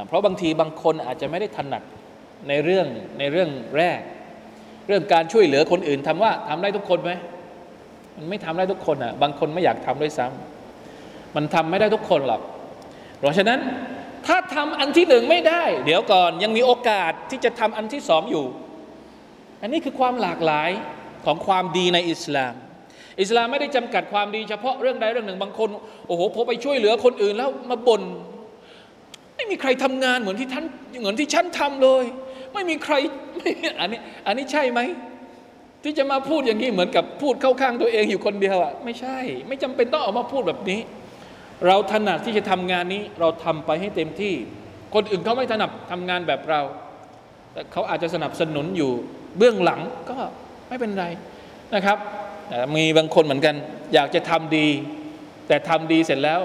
[0.07, 1.83] เพราะบางทีบางคนอาจจะไม่ได้ถนัด
[2.49, 2.87] ในเรื่อง
[3.19, 4.01] ในเรื่องแรก
[4.87, 7.13] เรื่องการช่วยเหลือคนอื่นทำว่าทำได้ทุกคนไหม
[8.17, 12.41] มันไม่ทำได้ทุกคนอะบางคนไม่อยากทำด้วยซ้ำมันทำไม่ได้ทุกคนหรอก
[13.19, 13.61] เพราะฉะนั้น
[14.27, 18.47] ถ้าทำอันที่หนึ่งไม่ได้ เดี๋ยวก่อนยังมีโอกาสที่จะทำอันที่สองอยู่
[19.63, 20.71] อันนี้คือความหลากหลาย
[21.25, 22.55] ของความดีในอิสลาม
[23.21, 25.69] อิสลามไม่ได้จำกัดความดีเฉพาะเรื่องใดเรื่องหนึ่งบางคน
[26.07, 28.03] โอ้โหพอไปช่วยเหลือคนอื่นแล้วมาบน่น
[29.37, 30.65] ไม่มีใครทำงานเหมือนที่ท่าน
[31.01, 32.05] เหมือนที่ฉันทำเลย
[32.55, 32.95] ไม่มีใคร
[33.37, 33.51] ไม่
[33.81, 34.81] อันนี้อันนี้ใช่ไหม
[35.83, 40.81] ที่จะมาพูดอย่างนี้เหมือนกับพูดเข้าข้างตัวเองอยู่คนเดียวอะไม่ใช่ ไม่จำเป็นต้องออกมาพูดแบบนี้
[41.67, 44.35] เราถนัดที่จะทำงานนี้เราทำไปให้เต็มที่
[44.95, 46.61] คนอื่นเขาไม่ถนัดทำงานแบบเรา
[47.53, 48.93] แต่เขาอาจจะสนับสนุนอยู่
[49.39, 50.17] เบื้องหลังก็
[50.69, 51.07] ไม่เป็นไร
[51.75, 51.99] นะครับ
[52.77, 53.55] มีบางคนเหมือนกัน
[53.95, 54.67] อยากจะทำดี
[55.49, 56.41] แต่ทำดีเสร็จแล้ว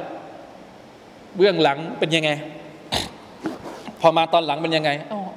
[1.37, 2.29] เบื้องหลังเป็นยังไง
[4.01, 4.91] พอมาตอนหลังเป็นยังไง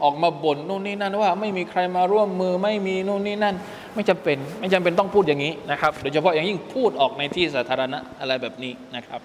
[0.05, 3.55] ออกมาบ่นนู่นนี่นั่นว่าไม่มีใครมาร่วมมือไม่มีนู่นนี่นั่น
[3.95, 9.21] ไม่จำเป็นไม่จำเป็นต้องพูดอย่างนี้นะครับ โดยเฉพาะอย่างยิ่งพูดออกในที่สาธารณะอะไรแบบนี้นะครับ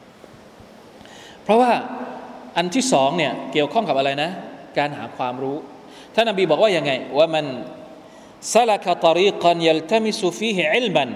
[1.43, 1.71] เพราะว่า
[2.57, 4.29] อันที่สองเนี่ยเกี่ยวข้องกับอะไรนะ
[4.77, 5.57] การหาความรู้
[6.15, 7.45] ท่านนบีบอกว่าอยังไง ว่ามัน
[8.53, 11.09] ซาลกตรีกันยัลตมิสุฟีฮิอิลมัน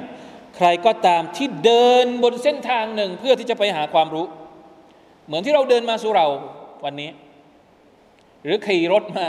[0.56, 4.26] ใครก็ตามที่เดินบนเส้นทางหนึ่งเพื่อที่จะไปหาความรู้
[5.28, 6.28] เหมือนที่เราเดินมาสู่เรา
[6.86, 7.10] วันนี้
[8.44, 9.28] หรือขี่รถมา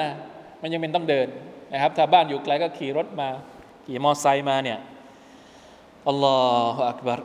[0.63, 1.27] มันยังเป็นต้องเดิน
[1.73, 3.29] นะครับ ถ้าบ้านอยู่ไกลก็ขี่รถมา
[3.87, 4.79] ขี่มอไซค์มาเนี่ย
[6.09, 6.37] อัลลอ
[6.75, 7.21] ฮฺอักบาร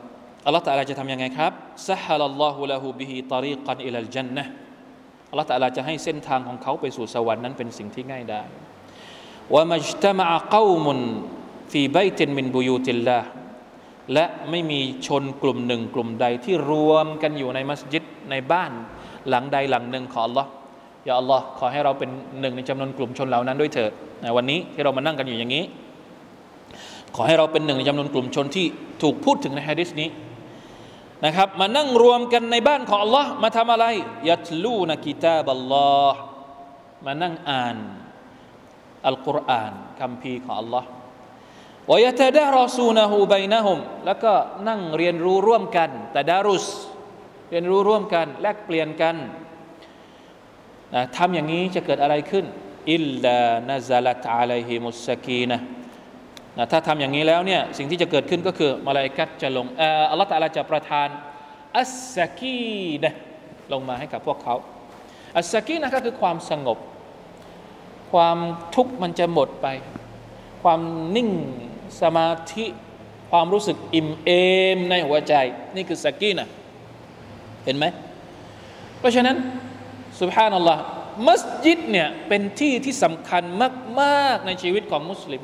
[0.46, 1.52] อัลลอฮฺตะลาจะทำยังไงครับ
[1.88, 4.44] ซะฮัลลอฮุละฮูบิฮิตารีกันอิลัลจันนะ
[5.30, 8.42] อัลลอฮฺตะลาจะให้เส้นทางของเขาไปสู่สวรรค์นั้นเป็นสิ่งที่ง่ายได้
[9.54, 10.24] ว่ามัจตมะ
[10.54, 10.98] กามุน
[11.72, 13.18] ฟีไบตินมินบุยูติลลา
[14.12, 18.72] และไม่มีชนกลุ่มหนึ่งกลุ่มใดที่รวมกันอยู่ในมัสยิดในบ้าน
[19.28, 20.46] หลังใดหลังหนึ่งของ Allah
[21.04, 23.92] อย่าอัลลอฮ์ขอให้เราเป็นหนึ่งในจำนวนกลุ่มชนเหล่านั้นด้วยเถิด
[24.22, 25.64] ในวันนี้ที่เรามานั่งกันอยู่อย่างนี้
[27.14, 28.66] ขอให้เราเป็นหนึ่งในจำนวนกลุ่มชนที่
[29.02, 30.08] ถูกพูดถึงในฮะดิษนี้
[31.24, 33.86] นะครับ มานั่งรวมกันในบ้านของ Allah มาทำอะไร
[34.28, 36.18] ยัตลูนกิตาบัลลอฮ์
[37.04, 37.76] มานั่งอ่าน
[39.08, 40.84] อัลกุรอานคำพีของ Allah
[41.90, 44.32] วยตดารอซูนะฮูบนะฮุมแล้วก็
[44.68, 46.66] นั่งเรียนรู้ร่วมกันแต่ดารุส
[47.50, 49.16] เรียนรู้ร่วมกัน แลกเปลี่ยนกัน
[50.94, 52.44] นะทำอย่างนี้จะเกิดอะไรขึ้น
[52.92, 53.38] อิลลา
[53.70, 55.58] นาซาลัตอะลัยฮิมุสกีนะ
[56.58, 59.66] นะถ้าทำอย่างนี้แล้วเนี่ยสิ่งที่จะเกิดขึ้นก็คือมาลายกัดจะลง
[60.10, 61.08] อัลลอฮฺตะลาจะประทาน
[61.78, 63.12] อัสสกีนะ
[63.72, 64.54] ลงมาให้กับพวกเขา
[65.38, 66.78] อัสสกีนะก็คือความสงบ
[68.14, 68.38] ความ
[68.74, 69.66] ทุกข์มันจะหมดไป
[70.62, 70.80] ความ
[71.16, 71.30] นิ่ง
[72.00, 72.66] สมาธิ
[73.30, 74.30] ความรู้สึกอิ่มเอ
[74.76, 75.34] มในหัวใจ
[75.74, 76.48] นี่คือสกีนะ
[77.64, 77.84] เห็นไหม
[78.98, 79.36] เพราะฉะนั้น
[80.20, 80.82] สุภานัลลอฮ์
[81.28, 83.42] มัสยิดเนี่ยเป็นที่ที่สำคัญ
[84.00, 85.42] มาก ๆ ในชีวิตของมุสลิม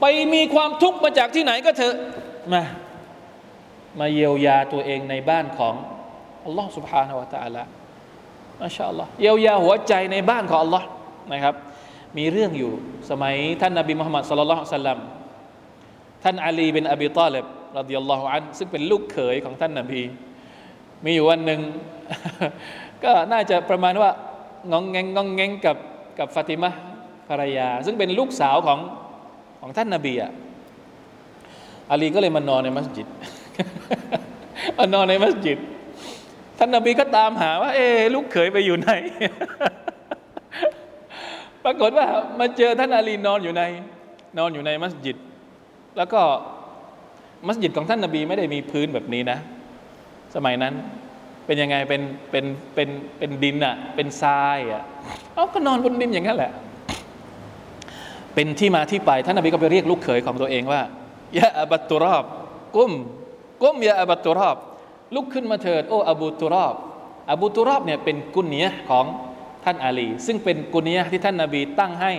[0.00, 1.94] ไปมีความทุกข์มาจากที่ไหนก็เถอะ
[2.52, 2.62] มา
[3.98, 5.74] มาเยียวยาตัวเองในบ้านของ
[6.44, 7.56] อัลลอฮ์สุบฮานาวะตะอัลล
[8.62, 10.86] มาชาอัลลอฮ์เยียวยาหัวใจในบ้านของอัลลอฮ์
[11.32, 11.54] นะครับ
[12.18, 12.72] มีเรื่องอยู่
[13.10, 14.98] สมัยท่านนบีมุฮัมมัดสุลลัลสัลลัม
[16.24, 17.46] ท่านอาลีเป็นอบีตาเลบ
[17.78, 20.00] รดิยัลลอฮุอันซึ่งเป็นลูกเขยของท่านนบี
[21.04, 21.60] มีอยู่วันหนึ่ง
[23.04, 24.10] ก็น่าจะประมาณว่า
[24.72, 25.76] งองแงงงองแงงกับ
[26.18, 26.70] กับฟาติมะ
[27.28, 28.78] ภรรยา ซึ่งเป็นลูกสาวของ
[29.60, 30.30] ของท่านนบีอะ
[31.90, 33.06] อาลีก็เลยมานอนในมัสยิด
[34.78, 35.58] มานอนในมัสยิด
[36.58, 38.90] ท่านนบีก็ตามหาว่า เอ๊ลูกเขยไปอยู่ไหน
[41.66, 42.06] ปรากฏว่า
[42.40, 43.62] มาเจอท่านอาลีนอนอยู่ใน
[44.38, 45.16] นอนอยู่ในมัสยิด
[45.96, 46.20] แล้วก็
[47.46, 49.38] มัสยิดของท่านนาบีไม่ได้มีพื้นแบบนี้นะ
[50.34, 50.74] สมัยนั้น
[51.46, 52.44] เป็นยังไงเป็นเป็น
[52.74, 52.88] เป็น
[53.18, 54.82] เป็นดินอะเป็นทรายอะ
[55.34, 56.52] เอาก็นอนบนดินอย่างนั้นแหละ
[58.34, 60.80] เป็นที่มาที่ไปท่านนบีก็ไปเรียกลูกเขยของตัวเองว่า
[61.38, 62.24] ยะอบัตุรอบ
[62.76, 62.92] กุ้ม
[63.62, 64.56] กุ้มยะอบัตุรอบ
[65.14, 66.74] ลุกขึ้นมาเถิด โอ้อบูตุรอบ
[67.30, 69.04] อบูตุรอบเนี่ยเป็นกุนเนียของ
[69.66, 72.12] ท่านอาลี ซึ่งเป็นกุนียที่ท่านนาบีตั้งให้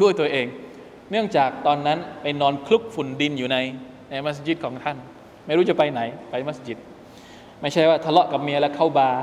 [0.00, 0.46] ด้วยตัวเอง
[1.10, 3.56] เนื่องจากตอนนั้นไปนอนคลุกฝุ่นดินอยู่ใน
[4.10, 4.96] ในมัสยิดของท่าน
[5.46, 6.00] ไม่รู้จะไปไหน
[6.30, 6.78] ไปมัสยิด
[7.60, 9.22] ไม่ใช่ว่าทะเลาะกับเมียแล้วเข้าบาร์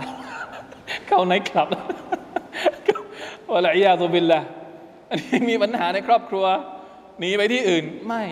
[1.07, 1.67] เข้าไนท์คลับ
[3.51, 4.39] วะลัยยาตุบิลละ
[5.09, 6.45] อันนี้มีปัญหาในครอบครัว
[7.19, 8.23] หนีไปที่อื่นไม่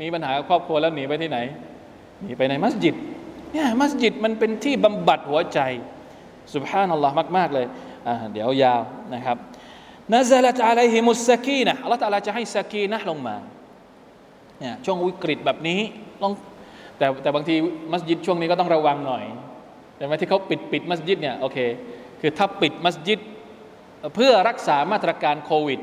[0.00, 1.38] มีปัญหาครอบครัวแล้วหนีไปที่ไหน
[2.22, 2.94] หนีไปในมัสยิด
[3.52, 5.60] เนี่ยมัสยิดมันเป็นที่บำบัดหัวใจ
[6.54, 7.66] สุบฮานัลลอฮ์มาก ๆ เลย
[8.32, 8.82] เดี๋ยวยาว
[9.14, 9.36] นะครับ
[10.12, 13.36] นะซาลตอะลัยฮิมุสกีนะอัลลอฮ์ตะลาจะให้สกีนะลงมา
[14.58, 15.80] เนี่ยช่วงวิกฤตแบบนี้
[16.22, 16.32] ลอง
[16.98, 17.54] แต่แต่บางที
[17.92, 19.24] มัสยิดช่วงนี้ก็ต้องระวังหน่อย
[19.96, 21.58] แต่มาที่เขาปิดปิดมัสยิดเนี่ยโอเค
[22.20, 23.20] คือถ้าปิดมัสยิด
[24.14, 25.80] เพื่อรักษามาตรการโควิด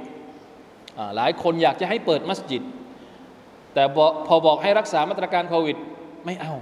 [1.15, 2.63] หลายคนอยากจะให้เปิดมัสยิด
[3.73, 3.83] แต่
[4.27, 5.77] พอบอกให้รักษามาตรการโควิด
[6.25, 6.53] ไม่เอา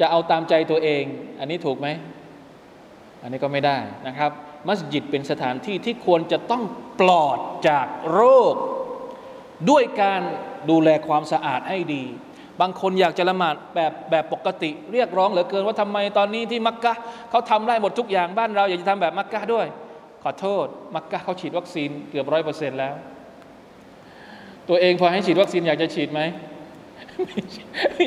[0.00, 1.04] จะเอาตามใจตัวเอง
[1.40, 1.88] อันนี้ถูกไหม
[3.22, 4.30] อันนี้ก็ไม่ได้นะครับ
[4.66, 6.62] มัสยิดเป็นสถานที่ที่ควรจะต้อง
[7.00, 8.54] ปลอดจากโรค
[9.70, 10.20] ด้วยการ
[10.70, 12.04] ดูแลความสะอาดให้ดี
[12.60, 16.94] บางคนอยากจะละหมาดแบบแบบปกติ เรียกร้องเหลือเกินว่าทำไมตอนนี้ที่มักกะ
[17.30, 19.66] เขาทำได้หมดทุกอย่างบ้านเราอยากจะทำแบบมักกะด้วย
[20.22, 22.94] ขอโทษ มักกะเขาฉีดวัคซีนเกือบร้อยเปอร์เซ็นต์แล้ว
[24.68, 26.20] ตัวเองพอให้ฉีดวัคซีนอยากจะฉีดไหม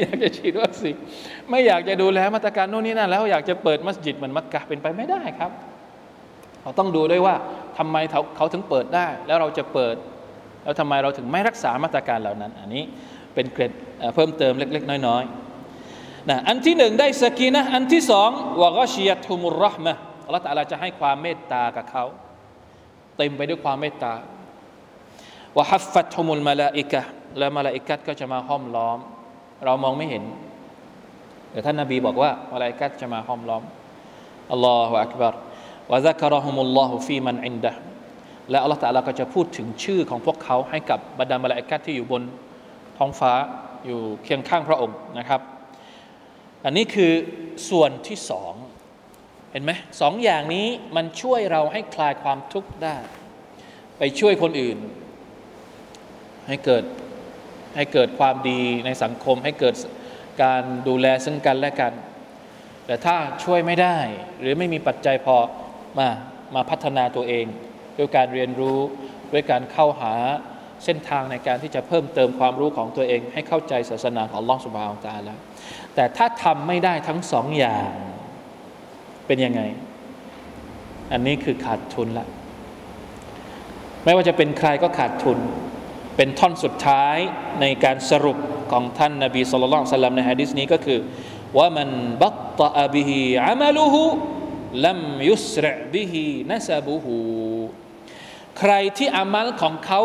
[0.02, 0.96] อยากจะฉีดวัคซีน
[1.50, 5.52] ไม่อยากจะดูแลมาตรการโน่นนี่นั่นแล้วอยากจะเปิดมัสยิดเหมือนมักกะเป็นไปไม่ได้ครับ
[6.62, 7.36] เราต้องดูด้วยว่า
[7.78, 9.96] ทำไมเขาเขาถึงเปิดได้ แล้วเราจะเปิด
[10.64, 12.84] แล้วทำไมเราถึงไม่รักษามาตรการเหล่านั้น อันนี้
[13.34, 13.72] เป็นเกร็ด
[14.16, 18.30] เพิ่มเติมเล็ก ๆ น้อยๆนะอันที่หนึ่งได้สกีนะอันที่สอง
[18.62, 19.94] วะกชียตุมุรรหมะ
[20.26, 22.06] อัลลอฮฺตะลาจะให้ความเมตตากับเขา
[23.18, 24.14] เต็มไปด้วยความเมตตา
[25.58, 27.02] วะฮัฟฟัตฮุมุลมาลาอิกะ
[27.38, 29.00] และมาลาอิกัดก็จะมาห้อมล้อม
[29.66, 30.24] เรามองไม่เห็น
[31.52, 33.64] แต่ท่านนาบีบอกว่ามาลาอิกัดจะมาห้อมล้อม
[34.52, 35.34] อัลลอฮฺอักบาร
[35.92, 37.72] วะซักรฮุมุลลอฮุฟีมันอินดะ
[38.52, 42.22] และอัลลอฮฺตะลาก็จะพูดถึงชื่อของพวกเขาให้กับบรรดามาลาอิกัดที่อยู่บน
[42.98, 43.34] ท้องฟ้า
[43.86, 45.42] อยู่เคียงข้างพระองค์นะครับ
[46.66, 47.12] อันนี้คือ
[47.70, 48.54] ส่วนที่สอง
[49.52, 49.72] เห็นไหม
[50.02, 52.98] สองอย่างนี้มันช่วยเราให้คลายความทุกข์ได้
[53.98, 54.78] ไปช่วยคนอื่น
[56.48, 56.84] ให้เกิด
[57.76, 59.76] ให้เกิดความดีในสังคม ให้เกิด
[60.44, 61.94] การดูแลซึ่งกันและกัน
[62.86, 63.98] แต่ถ้าช่วยไม่ได้
[64.40, 65.36] หรือไม่มีปัจจัยพอ
[66.00, 66.08] มา
[66.56, 67.46] มาพัฒนาตัวเอง
[67.98, 68.80] ด้วยการเรียนรู้
[69.34, 70.14] ด้วยการเข้าหา
[70.86, 75.40] เส้นทางในการที่จะเพิ่มเติมความรู้ของตัวเอง ให้เข้าใจศาสนาของลอสุบาวตาแล้ว
[75.96, 77.90] แต่ถ้าทำไม่ได้ทั้งสองอย่าง
[79.28, 79.62] เป็นยังไง
[81.12, 82.28] อันนี้คือขาดทุนละ
[84.04, 85.38] ไม่ว่าจะเป็นใครก็ขาดทุน
[86.16, 87.18] เป็นท่อนสุดท้าย
[87.62, 88.38] ในการสรุป
[88.72, 91.00] ของท่านนบีสุลต่านสัลลัมในฮะดิษนี้ก็คือ
[91.58, 91.90] ว่ามัน
[92.22, 94.04] บัตตะบิฮิอามัลุฮุ
[94.86, 95.00] ลัม
[95.30, 97.18] ยุสรบิฮินัสบุฮู
[98.60, 100.02] ใครที่อามัลของเขา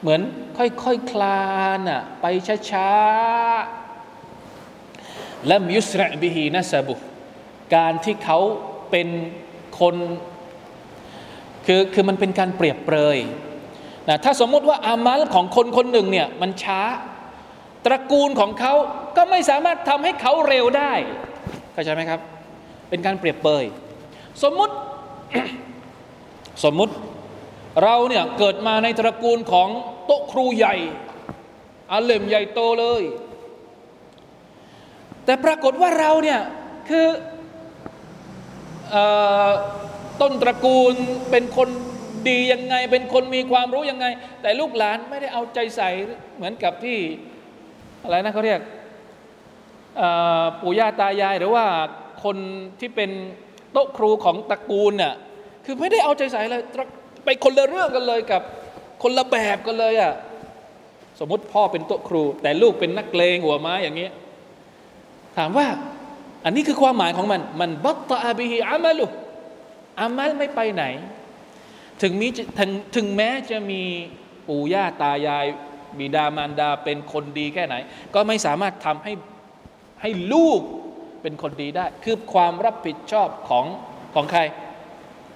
[0.00, 0.20] เหมือน
[0.58, 2.26] ค่อยๆคคลานอะไป
[2.70, 6.94] ช้าๆลัมยุสรบิฮินัสบุ
[7.74, 8.38] การที่เขา
[8.90, 9.08] เป็น
[9.80, 9.96] คน
[11.66, 13.18] คือคือมันเป็นการเปรียบเปรย
[14.08, 16.80] นะถ้าสมมุติว่าอามัลของคนคนหนึ่งเนี่ยมันช้า
[17.86, 18.72] ตระกูลของเขา
[19.16, 20.92] ก็ไม่สามารถทำให้เขาเร็วได้
[21.72, 22.20] เข้าใจไหมครับ
[22.88, 23.64] เป็นการเปรียบเปย
[24.42, 24.74] สมมุติ
[26.64, 26.94] สมมุติ
[27.82, 29.68] เราเนี่ยเกิดมาในตระกูลของ
[30.06, 30.76] โต๊ะครูใหญ่
[31.92, 33.02] อาเลมใหญ่โตเลย
[35.24, 36.40] แต่ปรากฏว่าเราเนี่ย
[36.88, 37.06] คือ
[38.94, 38.96] อ
[40.20, 40.94] ต้นตระกูล
[41.30, 41.68] เป็นคน
[42.28, 44.06] ดียังไง เป็นคนมีความรู้ยังไง
[44.42, 45.90] แต่ลูกหลานไม่ได้เอาใจใส่
[46.36, 46.98] เหมือนกับที่
[48.02, 48.60] อะไรนะเขาเรียก
[50.60, 51.66] ปู่ย่าตายายหรือว่า
[52.24, 52.36] คน
[52.80, 53.10] ที่เป็น
[53.72, 55.14] โต๊ะครูของตระกูลน่ะ
[55.64, 56.62] คือไม่ได้เอาใจใส่เลย
[57.24, 58.42] ไปคนละเรื่องกันเลยกับ
[59.02, 60.12] คนละแบบกันเลยอะ
[61.20, 64.12] สมมติพ่อเป็นโต๊ะครู แต่ลูกเป็นนักเลงหัวไม้อย่างเงี้ย
[65.36, 65.66] ถามว่า
[66.44, 69.06] อันนี้คือความหมายของมัน มันบัตตาบิฮิอามัลุ
[70.00, 70.84] อามัลไม่ไปไหน
[72.02, 72.28] ถึงมี
[72.58, 73.82] ถึงถึงแม้จะมี
[74.48, 75.46] ปู่ย่าตายาย
[75.98, 77.74] บิดามารดาเป็นคนดีแค่ไหน
[78.14, 79.12] ก็ไม่สามารถทำให้
[80.00, 80.60] ให้ลูก
[81.22, 83.66] เป็นคนดีได้ คือความรับผิดชอบของ
[84.14, 84.40] ของใคร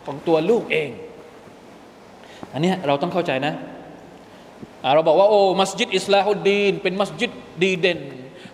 [0.07, 0.91] ของตัวลูกเอง
[2.53, 3.55] อันนี้เราต้องเข้าใจนะ
[4.95, 7.31] เราบอกว่าโอ้มัสยิดอิสลาฮุดดีนเป็นมัสยิด
[7.63, 8.01] ดีเด่น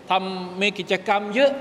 [0.09, 1.51] ทำมีกิจกรรมเยอะ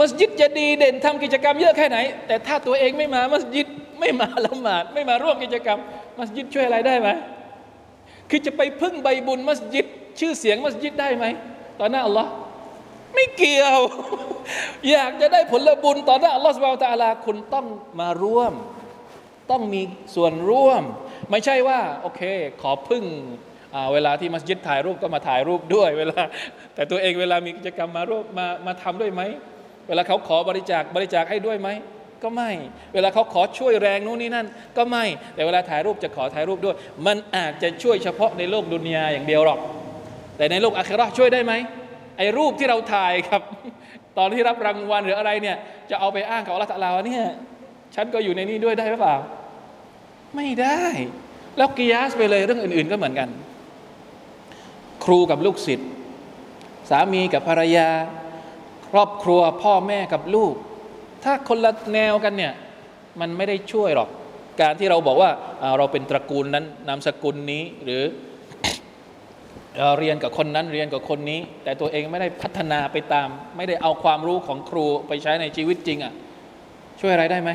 [0.00, 3.66] มัสยิดจะดีเด่นทำกิจกรรมเยอะแค่ไหน แต่ถ้าตัวเองไม่มามัสยิด
[4.00, 5.78] ไม่มาละหมาดไม่มาร่วมกิจกรรม
[6.18, 7.08] มัสยิดช่วยอะไรได้ไหม
[8.30, 9.86] คือจะไปพึ่งใบบุญมัสยิด
[10.20, 11.24] ชื่อเสียงมัสยิดได้ไหม
[11.80, 12.30] ตอนหน้าอัลลอฮ์
[13.14, 13.78] ไม่เกี่ยว
[14.90, 17.66] อยากจะได้ผลบุญต่อหน้าอัลลอฮฺสุบไบตะอาลาคุณต้อง
[18.00, 18.54] มาร่วม
[19.50, 19.82] ต้องมี
[20.14, 20.82] ส่วนร่วม
[21.30, 22.22] ไม่ใช่ว่า โอเค
[22.62, 23.04] ขอพึ่ง
[23.92, 26.20] เวลาที่มัสยิดถ่ายรูปก็มาถ่ายรูปด้วย เวลา
[26.74, 29.22] แต่ตัวเองเวลามีกิจกรรมมาร่วมมามาทำด้วยไหม
[29.88, 31.68] เวลาเขาขอบริจาคบริจาคให้ด้วยไหม
[32.24, 32.50] ก็ไม่
[32.94, 34.46] เวลาเขาขอช่วยแรงนู้นนี่นั่น
[34.76, 35.04] ก็ไม่
[35.34, 39.58] แต่เวลาถ่ายรูปจะขอถ่ายรูปด้วย มันอาจจะช่วยเฉพาะในโลกดุนยาอย่างเดียวหรอก
[40.36, 41.52] แต่ในโลกอาคราช่วยได้ไหม
[42.18, 43.42] ไอ้รูปที่เราถ่ายครับ
[44.18, 45.56] ตอนที่รับรางวัลหรืออะไรเนี่ย
[45.90, 47.24] จะเอาไปอ้างกับอัลลอฮฺตาลาว่าเนี่ย
[47.94, 49.16] ฉันก็อยู่ในนี้ด้วยได้หรือเปล่า
[50.36, 50.82] ไม่ได้
[51.56, 53.28] แล้วกิยาสไปเลยเรื่องอื่น ๆ ก็เหมือนกัน
[55.04, 55.88] ครูกับลูกศิษย์
[56.90, 57.88] สามีกับภรรยา
[58.90, 60.54] ครอบครัวพ่อแม่กับลูก
[61.24, 62.52] ถ้าคนละแนวกันเนี่ย
[63.20, 64.08] มันไม่ได้ช่วยหรอก
[64.60, 65.30] การที่เราบอกว่า
[65.78, 68.02] เราเป็นตระกูลนั้นนามสกุลนี้หรือ
[69.76, 76.12] เอ่อเรียนกับคนนั้นเรียนกับคนนี้ แต่ตัวเองไม่ได้พัฒนาไปตาม ไม่ได้เอาความรู้ของครูไปใช้ในชีวิตจริงอะ่ะ
[77.00, 77.50] ช่วยอะไรได้ไหม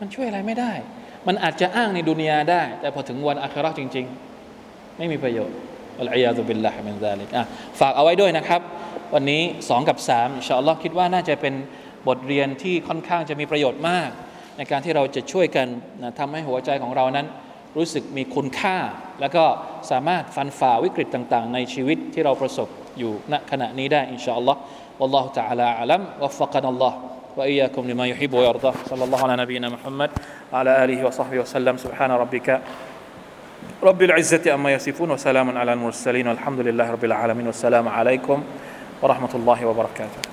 [0.00, 0.72] มันช่วยอะไรไม่ได้
[1.26, 4.06] มันอาจจะอ้างใน دنيا ได้ แต่พอถึงวัน آخرة จริง
[4.52, 5.56] ๆ ไม่มีประโยชน์
[6.00, 7.44] والعياذ بالله من ذلك อะ
[7.80, 8.60] ฝากเอาไว้ด้วยนะครับ
[9.14, 11.54] วันนี้ 2 กับ3 إن شاء الله คิดว่าน่าจะเป็น
[12.07, 14.09] บทเรียนที่ค่อนข้างจะมีประโยชน์มาก
[14.57, 15.67] ในการที่เราจะช่วยกัน
[16.01, 17.27] นะทำให้หัวใจของเรานั้น
[17.77, 18.77] รู้สึกมีคุณค่า
[19.21, 19.43] แล้วก็
[19.91, 22.67] สามารถฟันฝ่าวิกฤตต่าง ๆ ในชีวิตที่เราประสบ
[22.99, 24.59] อยู่ณขณะนี้ได้อินชาอัลลอฮ์
[24.99, 26.93] والله تعالى أعلم وفقنا الله
[27.37, 30.09] وإياكم لما يحب ويرضى صلى الله على نبينا محمد
[30.53, 32.61] وعلى آله وصحبه وسلم سبحان ربك
[33.83, 38.43] رب العزة أما يصفون وسلام على المرسلين والحمد لله رب العالمين والسلام عليكم
[39.01, 40.28] ورحمة الله وبركاته